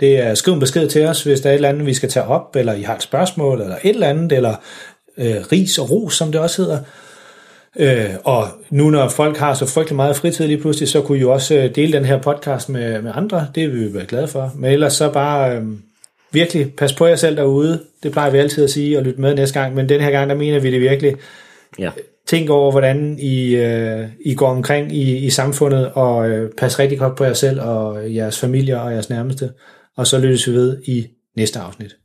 [0.00, 2.08] Det er skriv en besked til os, hvis der er et eller andet, vi skal
[2.08, 4.56] tage op, eller I har et spørgsmål, eller et eller andet, eller
[5.18, 6.78] øh, ris og ros, som det også hedder.
[7.76, 11.20] Øh, og nu når folk har så frygtelig meget fritid lige pludselig, så kunne I
[11.20, 13.46] jo også øh, dele den her podcast med, med andre.
[13.54, 14.52] Det vil vi være glade for.
[14.54, 15.62] Men ellers så bare øh,
[16.32, 17.80] virkelig pas på jer selv derude.
[18.02, 19.74] Det plejer vi altid at sige og lytte med næste gang.
[19.74, 21.14] Men den her gang, der mener vi det virkelig.
[21.78, 21.90] Ja.
[22.26, 26.98] Tænk over, hvordan I, øh, I går omkring i, i samfundet, og øh, pas rigtig
[26.98, 29.50] godt på jer selv og jeres familier og jeres nærmeste.
[29.96, 31.06] Og så lyttes vi ved i
[31.36, 31.96] næste afsnit.